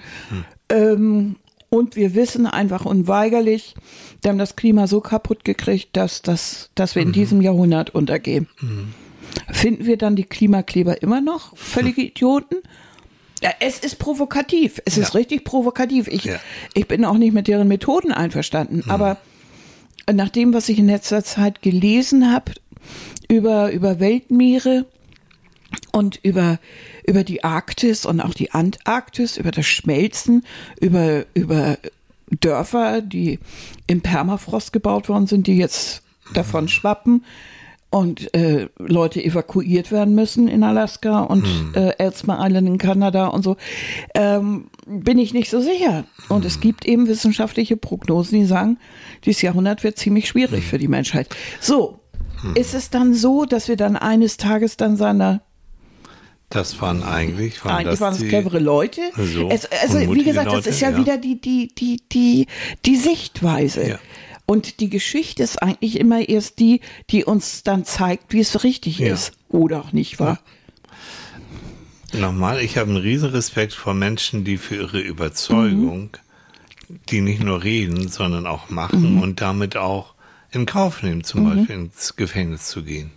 [0.70, 1.36] Ähm,
[1.70, 3.76] und wir wissen einfach unweigerlich,
[4.22, 8.48] wir haben das Klima so kaputt gekriegt, dass, dass, dass wir in diesem Jahrhundert untergehen.
[9.52, 12.56] Finden wir dann die Klimakleber immer noch völlige Idioten?
[13.44, 14.82] Ja, es ist provokativ.
[14.86, 15.20] Es ist Ja.
[15.20, 16.08] richtig provokativ.
[16.08, 16.40] Ich, Ja.
[16.74, 18.84] ich bin auch nicht mit deren Methoden einverstanden.
[18.90, 19.18] Aber
[20.12, 22.54] nach dem, was ich in letzter Zeit gelesen habe
[23.30, 24.86] über, über Weltmeere
[25.92, 26.60] und über,
[27.06, 30.46] über die Arktis und auch die Antarktis, über das Schmelzen,
[30.80, 31.78] über, über
[32.30, 33.40] Dörfer, die
[33.88, 36.04] im Permafrost gebaut worden sind, die jetzt
[36.34, 37.24] davon schwappen
[37.90, 43.44] und äh, Leute evakuiert werden müssen in Alaska und äh, Ellesmere Island in Kanada und
[43.44, 43.56] so,
[44.14, 46.04] ähm, bin ich nicht so sicher.
[46.28, 48.78] Und es gibt eben wissenschaftliche Prognosen, die sagen,
[49.26, 51.30] dieses Jahrhundert wird ziemlich schwierig für die Menschheit.
[51.62, 52.00] So,
[52.56, 55.42] ist es dann so, dass wir dann eines Tages dann seine
[56.50, 59.02] Das waren eigentlich, waren Eigentlich das waren es clevere Leute.
[59.16, 60.98] So, es, also wie gesagt, das Leute, ist ja, ja.
[60.98, 62.48] wieder die, die, die, die,
[62.86, 63.90] die Sichtweise.
[63.90, 64.00] Ja.
[64.48, 66.80] Und die Geschichte ist eigentlich immer erst die,
[67.10, 69.14] die uns dann zeigt, wie es richtig Ja.
[69.14, 69.34] ist.
[69.50, 70.40] Oder auch nicht wahr?
[72.14, 76.12] Nochmal, ich habe einen riesen Respekt vor Menschen, die für ihre Überzeugung,
[77.10, 80.14] die nicht nur reden, sondern auch machen und damit auch
[80.52, 83.12] in Kauf nehmen, zum Beispiel ins Gefängnis zu gehen.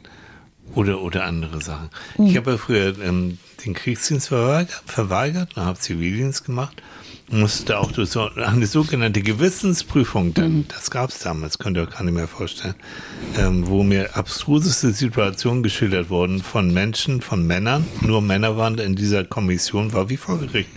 [0.74, 1.91] Oder, oder andere Sachen.
[2.18, 6.83] Ich habe ja früher ähm, den Kriegsdienst verweigert, verweigert und habe Zivildienst gemacht.
[7.33, 11.91] Musste auch durch so eine sogenannte Gewissensprüfung, dann, das gab es damals, könnt ihr euch
[11.91, 12.74] gar nicht mehr vorstellen,
[13.39, 18.97] ähm, wo mir abstruseste Situationen geschildert wurden von Menschen, von Männern, nur Männer waren in
[18.97, 20.70] dieser Kommission, war wie vor Gericht.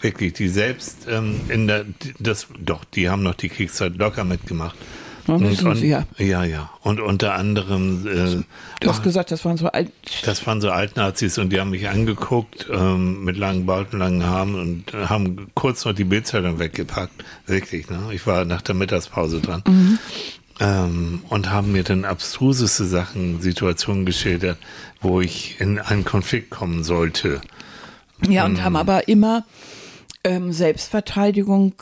[0.00, 1.84] Wirklich, die selbst ähm, in der,
[2.18, 4.76] das, doch, die haben noch die Kriegszeit locker mitgemacht.
[5.28, 6.04] Ja, wissen Sie ja.
[6.16, 6.70] ja, ja.
[6.82, 8.42] Und unter anderem, äh,
[8.80, 9.92] Du hast gesagt, das waren so alt.
[10.24, 14.54] das waren so Altnazis und die haben mich angeguckt ähm, mit langen Barten, langen Haaren
[14.54, 17.12] und haben kurz noch die Bildzeitung weggepackt.
[17.46, 17.98] Wirklich, ne?
[18.12, 19.62] Ich war nach der Mittagspause dran.
[20.60, 24.58] Ähm, und haben mir dann abstruseste Sachen, Situationen geschildert,
[25.00, 27.40] wo ich in einen Konflikt kommen sollte.
[28.28, 29.44] Ja, und haben aber immer
[30.24, 31.74] ähm, Selbstverteidigung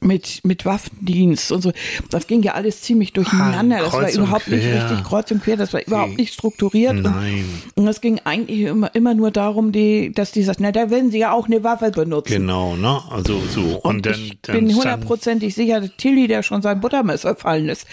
[0.00, 1.72] mit, mit Waffendienst und so.
[2.10, 3.78] Das ging ja alles ziemlich durcheinander.
[3.78, 5.56] Das war überhaupt nicht richtig kreuz und quer.
[5.56, 6.92] Das war überhaupt nicht strukturiert.
[6.92, 7.44] Und- Nein.
[7.74, 11.10] Und es ging eigentlich immer, immer nur darum, die, dass die sagt, na, da werden
[11.10, 12.32] sie ja auch eine Waffe benutzen.
[12.32, 13.00] Genau, ne?
[13.10, 13.60] Also so.
[13.60, 17.86] Und, Und, dann, ich bin hundertprozentig sicher, dass Tilly, der schon sein Buttermesser fallen lässt,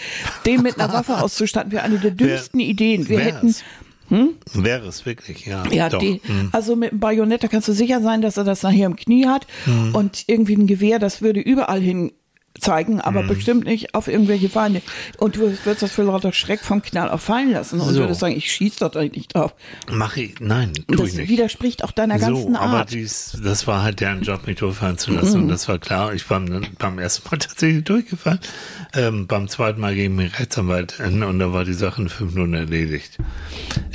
[0.46, 3.08] den mit einer Waffe auszustatten, wäre eine der dümmsten Ideen.
[3.08, 3.26] Wir wär's.
[3.34, 3.54] hätten,
[4.10, 5.64] Wäre es wirklich, ja.
[5.70, 6.48] ja, die, Mhm.
[6.52, 9.26] also mit einem Bajonett, da kannst du sicher sein, dass er das nachher im Knie
[9.26, 9.94] hat Mhm.
[9.94, 12.12] und irgendwie ein Gewehr, das würde überall hin
[12.60, 13.28] zeigen, aber Mhm.
[13.28, 14.80] bestimmt nicht auf irgendwelche Feinde.
[15.18, 18.00] Und du würdest das für lauter Schreck vom Knall auch fallen lassen und So.
[18.00, 19.54] würdest sagen, ich schieß dort eigentlich nicht drauf.
[19.90, 21.28] Mach ich, nein, Und tue ich das nicht.
[21.30, 22.90] widerspricht auch deiner ganzen so, aber Art.
[22.90, 22.94] Mhm.
[22.96, 25.42] dies, das war halt deren Job, mich durchfallen zu lassen.
[25.42, 26.14] Und das war klar.
[26.14, 26.40] Ich war
[26.78, 28.38] beim ersten Mal tatsächlich durchgefallen.
[28.94, 32.34] Ähm, beim zweiten Mal gegen den Rechtsanwalt an und da war die Sache in fünf
[32.34, 33.18] Minuten erledigt.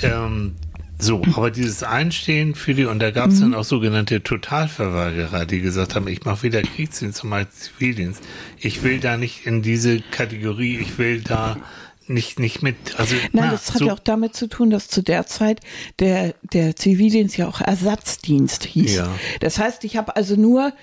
[0.01, 0.55] Ähm,
[1.01, 3.41] so, aber dieses Einstehen für die, und da gab es Mhm.
[3.41, 8.21] dann auch sogenannte Totalverweigerer, die gesagt haben, ich mache weder Kriegsdienst noch mal Zivildienst.
[8.57, 11.57] Ich will da nicht in diese Kategorie, ich will da
[12.07, 14.87] nicht, nicht mit, also, Nein, na, das hat so, ja auch damit zu tun, dass
[14.87, 15.61] zu der Zeit
[15.99, 18.95] der, der Zivildienst ja auch Ersatzdienst hieß.
[18.95, 19.07] Ja.
[19.39, 20.73] Das heißt, ich habe also nur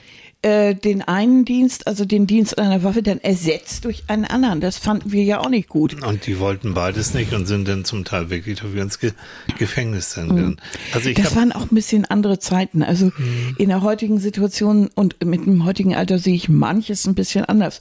[0.43, 4.61] äh, den einen Dienst, also den Dienst einer Waffe, dann ersetzt durch einen anderen.
[4.61, 6.01] Das fanden wir ja auch nicht gut.
[6.03, 9.13] Und die wollten beides nicht und sind dann zum Teil wirklich dafür ins Ge
[9.59, 10.29] Gefängnis dann.
[10.29, 10.61] gegangen.
[10.93, 11.23] Also ich Mhm.
[11.23, 12.83] Das waren auch ein bisschen andere Zeiten.
[12.83, 13.11] Also
[13.59, 17.81] in der heutigen Situation und mit dem heutigen Alter sehe ich manches ein bisschen anders.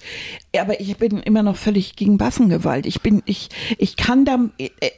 [0.59, 2.85] Aber ich bin immer noch völlig gegen Waffengewalt.
[2.85, 4.39] Ich bin, ich, ich kann da,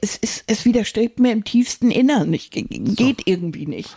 [0.01, 2.33] es ist, es widerstrebt mir im tiefsten Innern.
[2.33, 3.95] Ich, geht irgendwie nicht.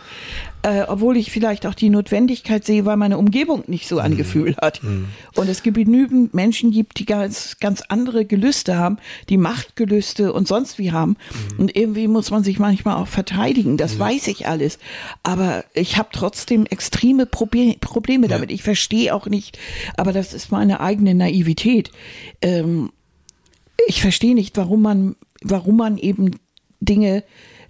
[0.63, 4.55] Äh, obwohl ich vielleicht auch die Notwendigkeit sehe, weil meine Umgebung nicht so ein Gefühl
[4.61, 4.81] hat.
[5.35, 8.97] Und es gibt genügend Menschen gibt, die ganz, ganz andere Gelüste haben,
[9.29, 11.17] die Machtgelüste und sonst wie haben.
[11.57, 13.77] Und irgendwie muss man sich manchmal auch verteidigen.
[13.77, 14.77] Das weiß ich alles.
[15.23, 18.51] Aber ich habe trotzdem extreme Probe Probleme damit.
[18.51, 19.57] Ich verstehe auch nicht,
[19.97, 21.50] aber das ist meine eigene Naivität.
[22.41, 22.91] Ähm,
[23.87, 26.31] ich verstehe nicht, warum man, warum man eben
[26.79, 27.23] Dinge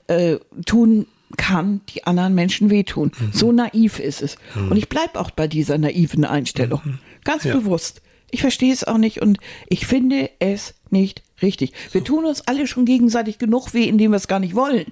[0.07, 1.05] äh, tun
[1.38, 3.11] kann, die anderen Menschen wehtun.
[3.32, 4.36] So naiv ist es.
[4.55, 6.99] Und ich bleib auch bei dieser naiven Einstellung.
[7.23, 7.55] Ganz Ja.
[7.55, 8.01] bewusst.
[8.32, 11.73] Ich verstehe es auch nicht und ich finde es nicht richtig.
[11.91, 14.86] Wir tun uns alle schon gegenseitig genug weh, indem wir es gar nicht wollen.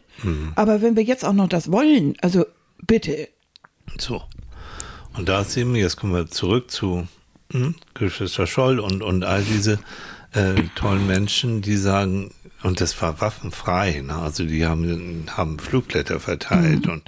[0.56, 2.46] Aber wenn wir jetzt auch noch das wollen, also
[2.86, 3.28] bitte.
[3.98, 4.22] so.
[5.18, 7.08] Und da sehen wir, jetzt kommen wir zurück zu
[7.52, 9.80] hm, Geschwister Scholl und, und all diese
[10.34, 12.32] äh, tollen Menschen, die sagen,
[12.62, 14.16] und das war waffenfrei, ne?
[14.16, 17.04] also die haben, haben Flugblätter verteilt und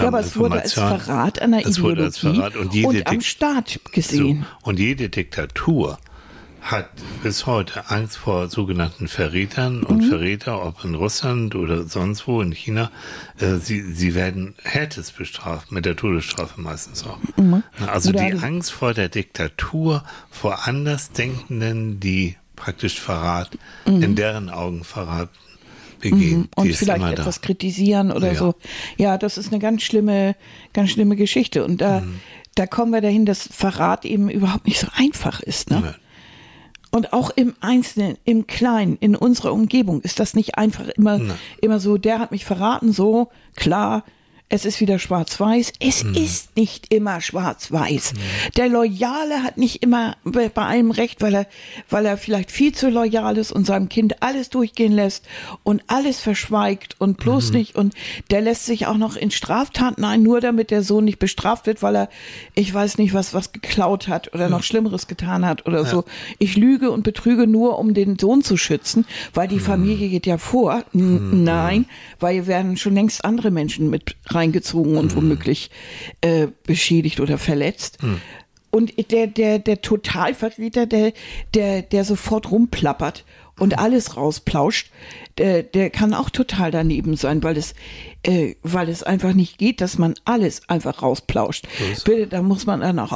[0.00, 1.78] Ja, aber es wurde als Verrat als
[2.18, 4.46] Ideologie Verrat und jede am Dik- Staat gesehen.
[4.62, 4.68] so.
[4.70, 5.98] Und jede Diktatur
[6.60, 6.88] hat
[7.22, 10.08] bis heute Angst vor sogenannten Verrätern und Mhm.
[10.08, 12.90] Verräter, ob in Russland oder sonst wo in China,
[13.38, 17.18] äh, sie, sie werden härtest bestraft, mit der Todesstrafe meistens auch.
[17.86, 18.16] Also Mhm.
[18.16, 23.56] Oder die Angst vor der Diktatur, vor Andersdenkenden, die praktisch Verrat,
[23.86, 25.30] in deren Augen Verrat
[26.00, 26.48] begehen, Mhm.
[26.56, 27.22] und vielleicht immer da.
[27.22, 28.38] etwas kritisieren oder Ja.
[28.38, 28.54] so.
[28.96, 30.36] Ja, das ist eine ganz schlimme,
[30.72, 31.64] ganz schlimme Geschichte.
[31.64, 32.20] Und da, Mhm.
[32.56, 35.70] da kommen wir dahin, dass Verrat eben überhaupt nicht so einfach ist.
[35.70, 35.82] Ne?
[35.84, 35.94] Ja.
[36.90, 41.38] Und auch im Einzelnen, im Kleinen, in unserer Umgebung ist das nicht einfach immer, Nein.
[41.60, 44.04] immer so, der hat mich verraten, so, klar,
[44.50, 45.72] es ist wieder schwarz-weiß.
[45.78, 46.14] Es Mhm.
[46.14, 48.14] ist nicht immer schwarz-weiß.
[48.56, 51.46] Der Loyale hat nicht immer bei allem recht, weil er,
[51.90, 55.24] weil er vielleicht viel zu loyal ist und seinem Kind alles durchgehen lässt
[55.64, 57.56] und alles verschweigt und bloß Mhm.
[57.58, 57.76] nicht.
[57.76, 57.94] Und
[58.30, 61.82] der lässt sich auch noch in Straftaten ein, nur damit der Sohn nicht bestraft wird,
[61.82, 62.08] weil er,
[62.54, 66.04] ich weiß nicht, was, was geklaut hat oder noch Schlimmeres getan hat oder so.
[66.38, 70.38] Ich lüge und betrüge nur, um den Sohn zu schützen, weil die Familie geht ja
[70.38, 70.84] vor.
[70.94, 71.84] N Nein,
[72.18, 75.70] weil hier werden schon längst andere Menschen mit reingezogen und womöglich
[76.20, 77.98] äh, beschädigt oder verletzt.
[78.70, 81.12] Und der, der, der Totalverräter, der,
[81.54, 83.24] der, der sofort rumplappert
[83.58, 84.90] und alles rausplauscht,
[85.38, 87.74] der, der kann auch total daneben sein, weil es,
[88.22, 91.66] äh, weil es einfach nicht geht, dass man alles einfach rausplauscht.
[92.04, 93.12] Bitte, da muss man dann auch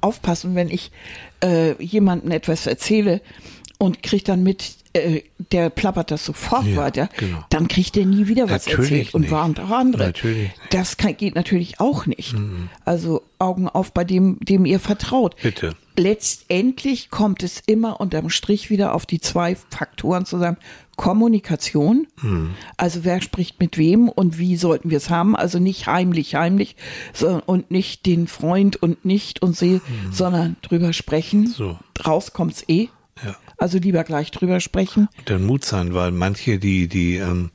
[0.00, 0.90] aufpassen, wenn ich
[1.42, 3.20] äh, jemandem etwas erzähle
[3.78, 5.22] und kriegt dann mit, äh,
[5.52, 7.44] der plappert das sofort Ja, weiter, genau.
[7.50, 9.30] dann kriegt der nie wieder was Natürlich erzählt und nicht.
[9.30, 10.04] warnt auch andere.
[10.06, 10.48] Natürlich.
[10.48, 10.60] Mhm.
[10.70, 12.34] Das kann, geht natürlich auch nicht.
[12.84, 15.36] Also Augen auf bei dem, dem ihr vertraut.
[15.42, 15.74] Bitte.
[15.98, 20.56] Letztendlich kommt es immer unterm Strich wieder auf die zwei Faktoren zusammen.
[20.96, 22.54] Kommunikation, Mhm.
[22.78, 26.74] also wer spricht mit wem und wie sollten wir es haben, also nicht heimlich, heimlich
[27.12, 29.80] so, und nicht den Freund und nicht und sie,
[30.10, 31.40] sondern drüber sprechen.
[31.42, 31.46] Mhm.
[31.48, 31.78] So.
[32.06, 32.88] Raus kommt's eh.
[33.24, 33.36] Ja.
[33.58, 35.08] Also lieber gleich drüber sprechen.
[35.24, 37.50] dann Mut sein, weil manche, die, die, ähm,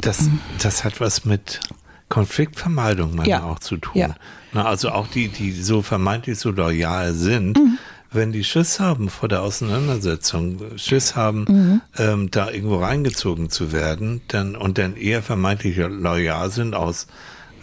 [0.00, 0.28] das,
[0.62, 1.60] das hat was mit
[2.08, 3.44] Konfliktvermeidung manchmal Ja.
[3.44, 3.92] auch zu tun.
[3.94, 4.14] Ja.
[4.52, 7.78] Na, also auch die, die so vermeintlich so loyal sind, Mhm.
[8.12, 11.80] wenn die Schiss haben vor der Auseinandersetzung, Schiss haben, Mhm.
[11.96, 17.06] ähm, da irgendwo reingezogen zu werden, dann und dann eher vermeintlich loyal sind aus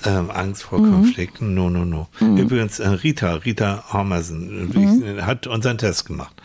[0.05, 0.91] ähm, Angst vor Mhm.
[0.91, 1.53] Konflikten.
[1.55, 2.07] No, no, no.
[2.21, 5.03] Übrigens, äh, Rita, Rita Hormersen, Mhm.
[5.03, 6.35] äh, hat unseren Test gemacht.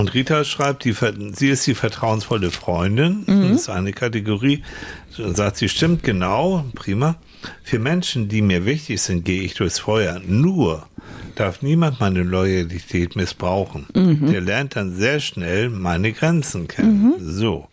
[0.00, 0.94] Und Rita schreibt, die,
[1.34, 3.24] sie ist die vertrauensvolle Freundin.
[3.26, 3.52] Mhm.
[3.52, 4.62] Das ist eine Kategorie.
[5.10, 7.16] So Sagt sie, stimmt genau, prima.
[7.62, 10.18] Für Menschen, die mir wichtig sind, gehe ich durchs Feuer.
[10.26, 10.86] Nur
[11.34, 13.88] darf niemand meine Loyalität missbrauchen.
[13.92, 14.32] Mhm.
[14.32, 17.16] Der lernt dann sehr schnell meine Grenzen kennen.
[17.20, 17.68] So.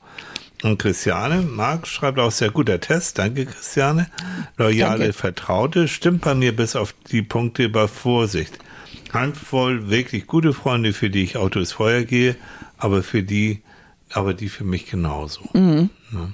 [0.64, 3.20] Und Christiane, Marc schreibt auch sehr guter Test.
[3.20, 4.08] Danke, Christiane.
[4.58, 5.14] Loyale Danke.
[5.14, 8.60] Vertraute stimmt bei mir bis auf die Punkte über Vorsicht.
[9.14, 12.36] Handvoll wirklich gute Freunde, für die ich auch durchs Feuer gehe,
[12.78, 13.62] aber für die,
[14.12, 15.42] aber die für mich genauso.
[15.54, 15.90] Mhm.
[16.12, 16.34] Ne?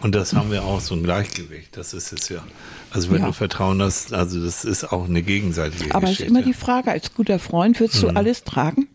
[0.00, 1.76] Und das haben wir auch so ein Gleichgewicht.
[1.76, 2.42] Das ist es ja.
[2.90, 3.26] Also wenn Ja.
[3.26, 6.90] du Vertrauen hast, also das ist auch eine gegenseitige Aber es ist immer die Frage,
[6.90, 8.08] als guter Freund würdest Mhm.
[8.08, 8.88] du alles tragen?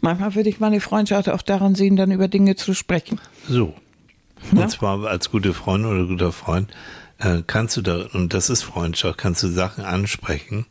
[0.00, 3.20] Manchmal würde ich meine Freundschaft auch daran sehen, dann über Dinge zu sprechen.
[3.48, 3.74] So.
[4.52, 4.62] Ja.
[4.62, 6.70] Und zwar als gute Freundin oder guter Freund
[7.18, 10.66] äh, kannst du da, und das ist Freundschaft, kannst du Sachen ansprechen,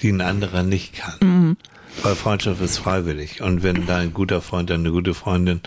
[0.00, 1.14] die ein anderer nicht kann.
[1.20, 1.56] Mhm.
[2.02, 3.42] Weil Freundschaft ist freiwillig.
[3.42, 5.60] Und wenn dein guter Freund, deine gute Freundin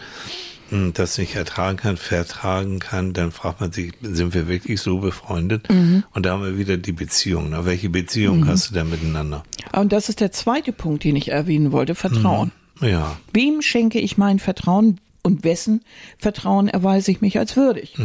[0.71, 4.99] mh, das nicht ertragen kann, vertragen kann, dann fragt man sich, sind wir wirklich so
[4.99, 5.69] befreundet?
[5.69, 6.03] Mhm.
[6.13, 7.49] Und da haben wir wieder die Beziehung.
[7.49, 9.43] Na, welche Beziehung hast du da miteinander?
[9.73, 12.51] Und das ist der zweite Punkt, den ich erwähnen wollte, Vertrauen.
[12.81, 15.83] Ja, Wem schenke ich mein Vertrauen und wessen
[16.17, 17.95] Vertrauen erweise ich mich als würdig?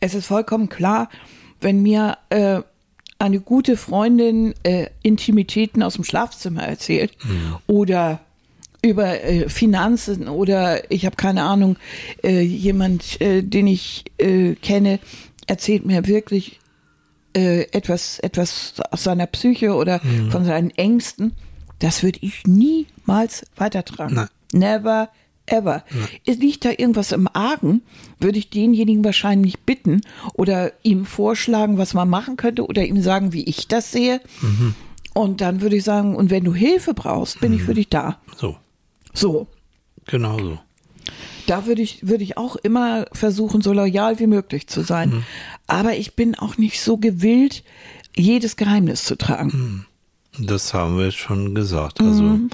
[0.00, 1.08] Es ist vollkommen klar,
[1.60, 2.60] wenn mir äh,
[3.22, 7.12] eine gute Freundin äh, Intimitäten aus dem Schlafzimmer erzählt
[7.68, 8.20] oder
[8.82, 11.76] über äh, Finanzen oder ich habe keine Ahnung,
[12.24, 14.98] äh, jemand, äh, den ich äh, kenne,
[15.46, 16.58] erzählt mir wirklich
[17.36, 20.00] äh, etwas, etwas aus seiner Psyche oder
[20.30, 21.32] von seinen Ängsten,
[21.78, 24.14] das würde ich niemals weitertragen.
[24.14, 24.28] Nein.
[24.52, 25.08] Never
[25.46, 25.84] ever.
[26.26, 27.82] Es liegt da irgendwas im Argen,
[28.18, 30.00] würde ich denjenigen wahrscheinlich bitten
[30.34, 34.20] oder ihm vorschlagen, was man machen könnte oder ihm sagen, wie ich das sehe.
[35.14, 38.20] Und dann würde ich sagen, und wenn du Hilfe brauchst, bin ich für dich da.
[38.36, 38.56] so.
[39.14, 39.46] So.
[40.06, 40.58] Genau so.
[41.46, 45.10] Da würde ich, würde ich auch immer versuchen, so loyal wie möglich zu sein.
[45.10, 45.24] Mhm.
[45.66, 47.62] Aber ich bin auch nicht so gewillt,
[48.16, 49.86] jedes Geheimnis zu tragen.
[50.38, 52.00] Das haben wir schon gesagt.
[52.00, 52.50] Also, Mhm.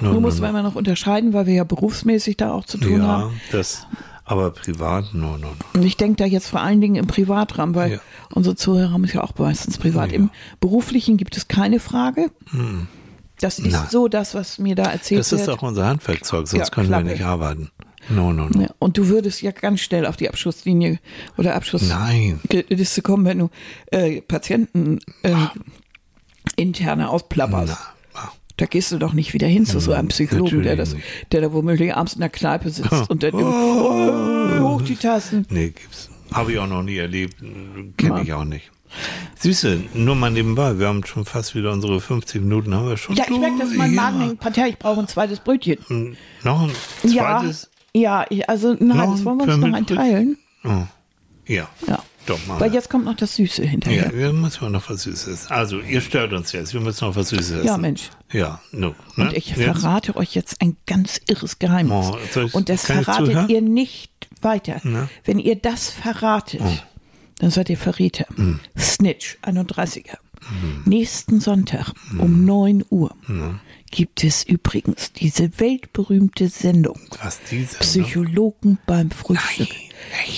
[0.00, 0.40] Nur no, muss no.
[0.42, 3.40] man immer noch unterscheiden, weil wir ja berufsmäßig da auch zu tun Ja, haben.
[3.52, 3.86] das,
[4.24, 5.52] aber privat, no, no, no.
[5.74, 7.98] Und ich denke da jetzt vor allen Dingen im Privatrahmen, weil Ja.
[8.34, 10.10] unsere Zuhörer haben es ja auch meistens privat.
[10.10, 10.16] Ja.
[10.16, 12.30] Im Beruflichen gibt es keine Frage.
[13.40, 13.86] Das ist Nein.
[13.90, 15.58] so das, was mir da erzählt Das ist wird.
[15.58, 17.10] auch unser Handwerkzeug, sonst Ja, können wir Klappe.
[17.12, 17.70] nicht arbeiten.
[18.08, 18.62] No, no, no.
[18.62, 20.98] Ja, und du würdest ja ganz schnell auf die Abschlusslinie
[21.36, 22.40] oder Nein.
[22.42, 23.50] Abschlussliste kommen, wenn du
[23.92, 25.34] äh, Patienten äh,
[26.56, 27.76] interne ausplapperst.
[28.56, 30.94] Da gehst du doch nicht wieder hin zu so einem Psychologen, der, das,
[31.32, 35.46] der da womöglich abends in der Kneipe sitzt und dann oh, hoch die Tassen.
[35.48, 36.10] Nee, gibt's.
[36.32, 37.36] Habe ich auch noch nie erlebt.
[37.96, 38.70] Kenne ich auch nicht.
[39.38, 40.78] Süße, nur mal nebenbei.
[40.78, 43.16] Wir haben schon fast wieder unsere 50 Minuten haben wir schon.
[43.16, 44.02] Ja, ich merke, dass mein Ja.
[44.02, 44.40] Magen hängt.
[44.40, 46.16] Partei, ich brauche ein zweites Brötchen.
[46.42, 46.70] Noch ein
[47.08, 47.70] zweites?
[47.94, 50.38] Ja, ja, also nein, das ein wollen wir uns noch Pfirmich- einteilen.
[50.64, 50.68] Oh.
[51.46, 51.68] Ja.
[51.86, 52.02] Ja.
[52.26, 52.60] Doch, mal.
[52.60, 54.06] Weil jetzt kommt noch das Süße hinterher.
[54.06, 55.50] Ja, wir müssen noch was Süßes.
[55.50, 56.74] Also, ihr stört uns jetzt.
[56.74, 57.66] Wir müssen noch was Süßes essen.
[57.66, 58.10] Ja, Mensch.
[58.30, 58.94] Ja, no.
[59.16, 59.24] Ne?
[59.28, 59.62] Und ich Jetzt?
[59.62, 62.10] verrate euch jetzt ein ganz irres Geheimnis.
[62.12, 64.12] Oh, und das verratet ihr nicht
[64.42, 64.80] weiter.
[64.84, 65.08] Na?
[65.24, 66.76] Wenn ihr das verratet, Oh.
[67.38, 68.26] dann seid ihr Verräter.
[68.36, 68.60] Hm.
[68.78, 70.18] Snitch, 31er.
[70.86, 73.14] Nächsten Sonntag um 9 Uhr
[73.90, 77.72] gibt es übrigens diese weltberühmte Sendung Was diese?
[77.74, 77.78] ne?
[77.80, 79.68] Psychologen beim Frühstück.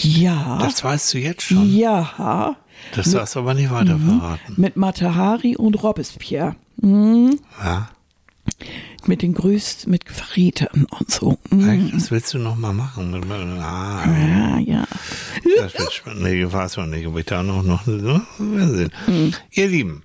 [0.02, 0.58] Ja.
[0.60, 1.74] Das weißt du jetzt schon.
[1.74, 2.56] ja.
[2.94, 4.18] Das darfst du aber nicht weiter Mhm.
[4.18, 4.54] verraten.
[4.56, 6.56] Mit Matahari und Robespierre.
[6.82, 7.88] Ja?
[9.06, 11.38] Mit den größten, mit Verrätern und so.
[11.50, 11.68] Mhm.
[11.68, 11.94] Echt?
[11.94, 13.10] Das willst du noch mal machen?
[13.12, 14.84] Mit- Ah, Ja, ja.
[15.58, 16.22] das wird spannend.
[16.22, 18.22] Nee, ich weiß auch nicht, ob ich da noch, noch, ne?
[18.38, 18.92] Wir sehen.
[19.06, 19.34] Mhm.
[19.52, 20.02] Ihr Lieben,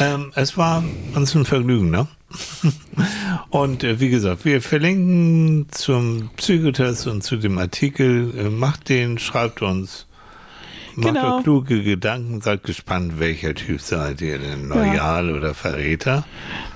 [0.00, 0.82] ähm, es war
[1.14, 2.08] uns ein Vergnügen, ne?
[3.50, 8.34] Und äh, wie gesagt, wir verlinken zum Psychotest und zu dem Artikel.
[8.36, 10.06] Äh, macht den, schreibt uns.
[10.94, 11.36] Macht Genau.
[11.38, 14.68] euch kluge Gedanken, seid gespannt, welcher Typ seid ihr denn?
[14.68, 16.24] Loyal oder Verräter?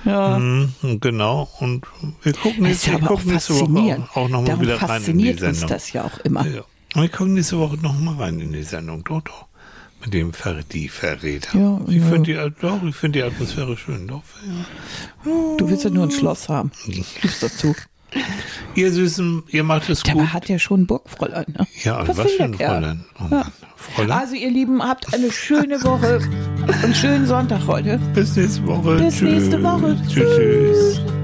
[0.05, 0.39] ja.
[0.39, 1.49] Mhm, genau.
[1.59, 1.85] Und
[2.21, 5.33] wir gucken jetzt, ja wir gucken nächste Woche auch, auch nochmal wieder rein in die
[5.33, 5.69] fasziniert uns Sendung.
[5.75, 6.47] das ja auch immer.
[6.47, 6.61] Ja.
[6.95, 9.03] Wir gucken nächste Woche nochmal rein in die Sendung.
[9.03, 9.45] Doch, doch.
[10.03, 11.57] Mit dem Ver die Verräter.
[11.57, 12.05] Ja, ich ja.
[12.05, 14.07] finde die, doch, ich finde die Atmosphäre schön.
[14.07, 15.31] Doch, ja.
[15.57, 16.71] Du willst ja nur ein Schloss haben.
[16.85, 17.75] Gibst dazu.
[18.75, 20.13] Ihr Süßen, ihr macht es gut.
[20.13, 21.45] Dabei hat ja schon ein Burgfräulein.
[21.47, 21.67] Ne?
[21.83, 22.55] Ja, was, will für der ein?
[22.55, 23.05] Fräulein.
[23.19, 23.45] Oh Ja.
[23.75, 24.19] Fräulein.
[24.19, 26.19] Also ihr Lieben, habt eine schöne Woche.
[26.83, 27.99] Einen schönen Sonntag heute.
[28.13, 28.95] Bis nächste Woche.
[28.97, 29.97] Bis nächste Woche.
[30.07, 30.35] Tschüss.
[30.35, 31.22] tschüss.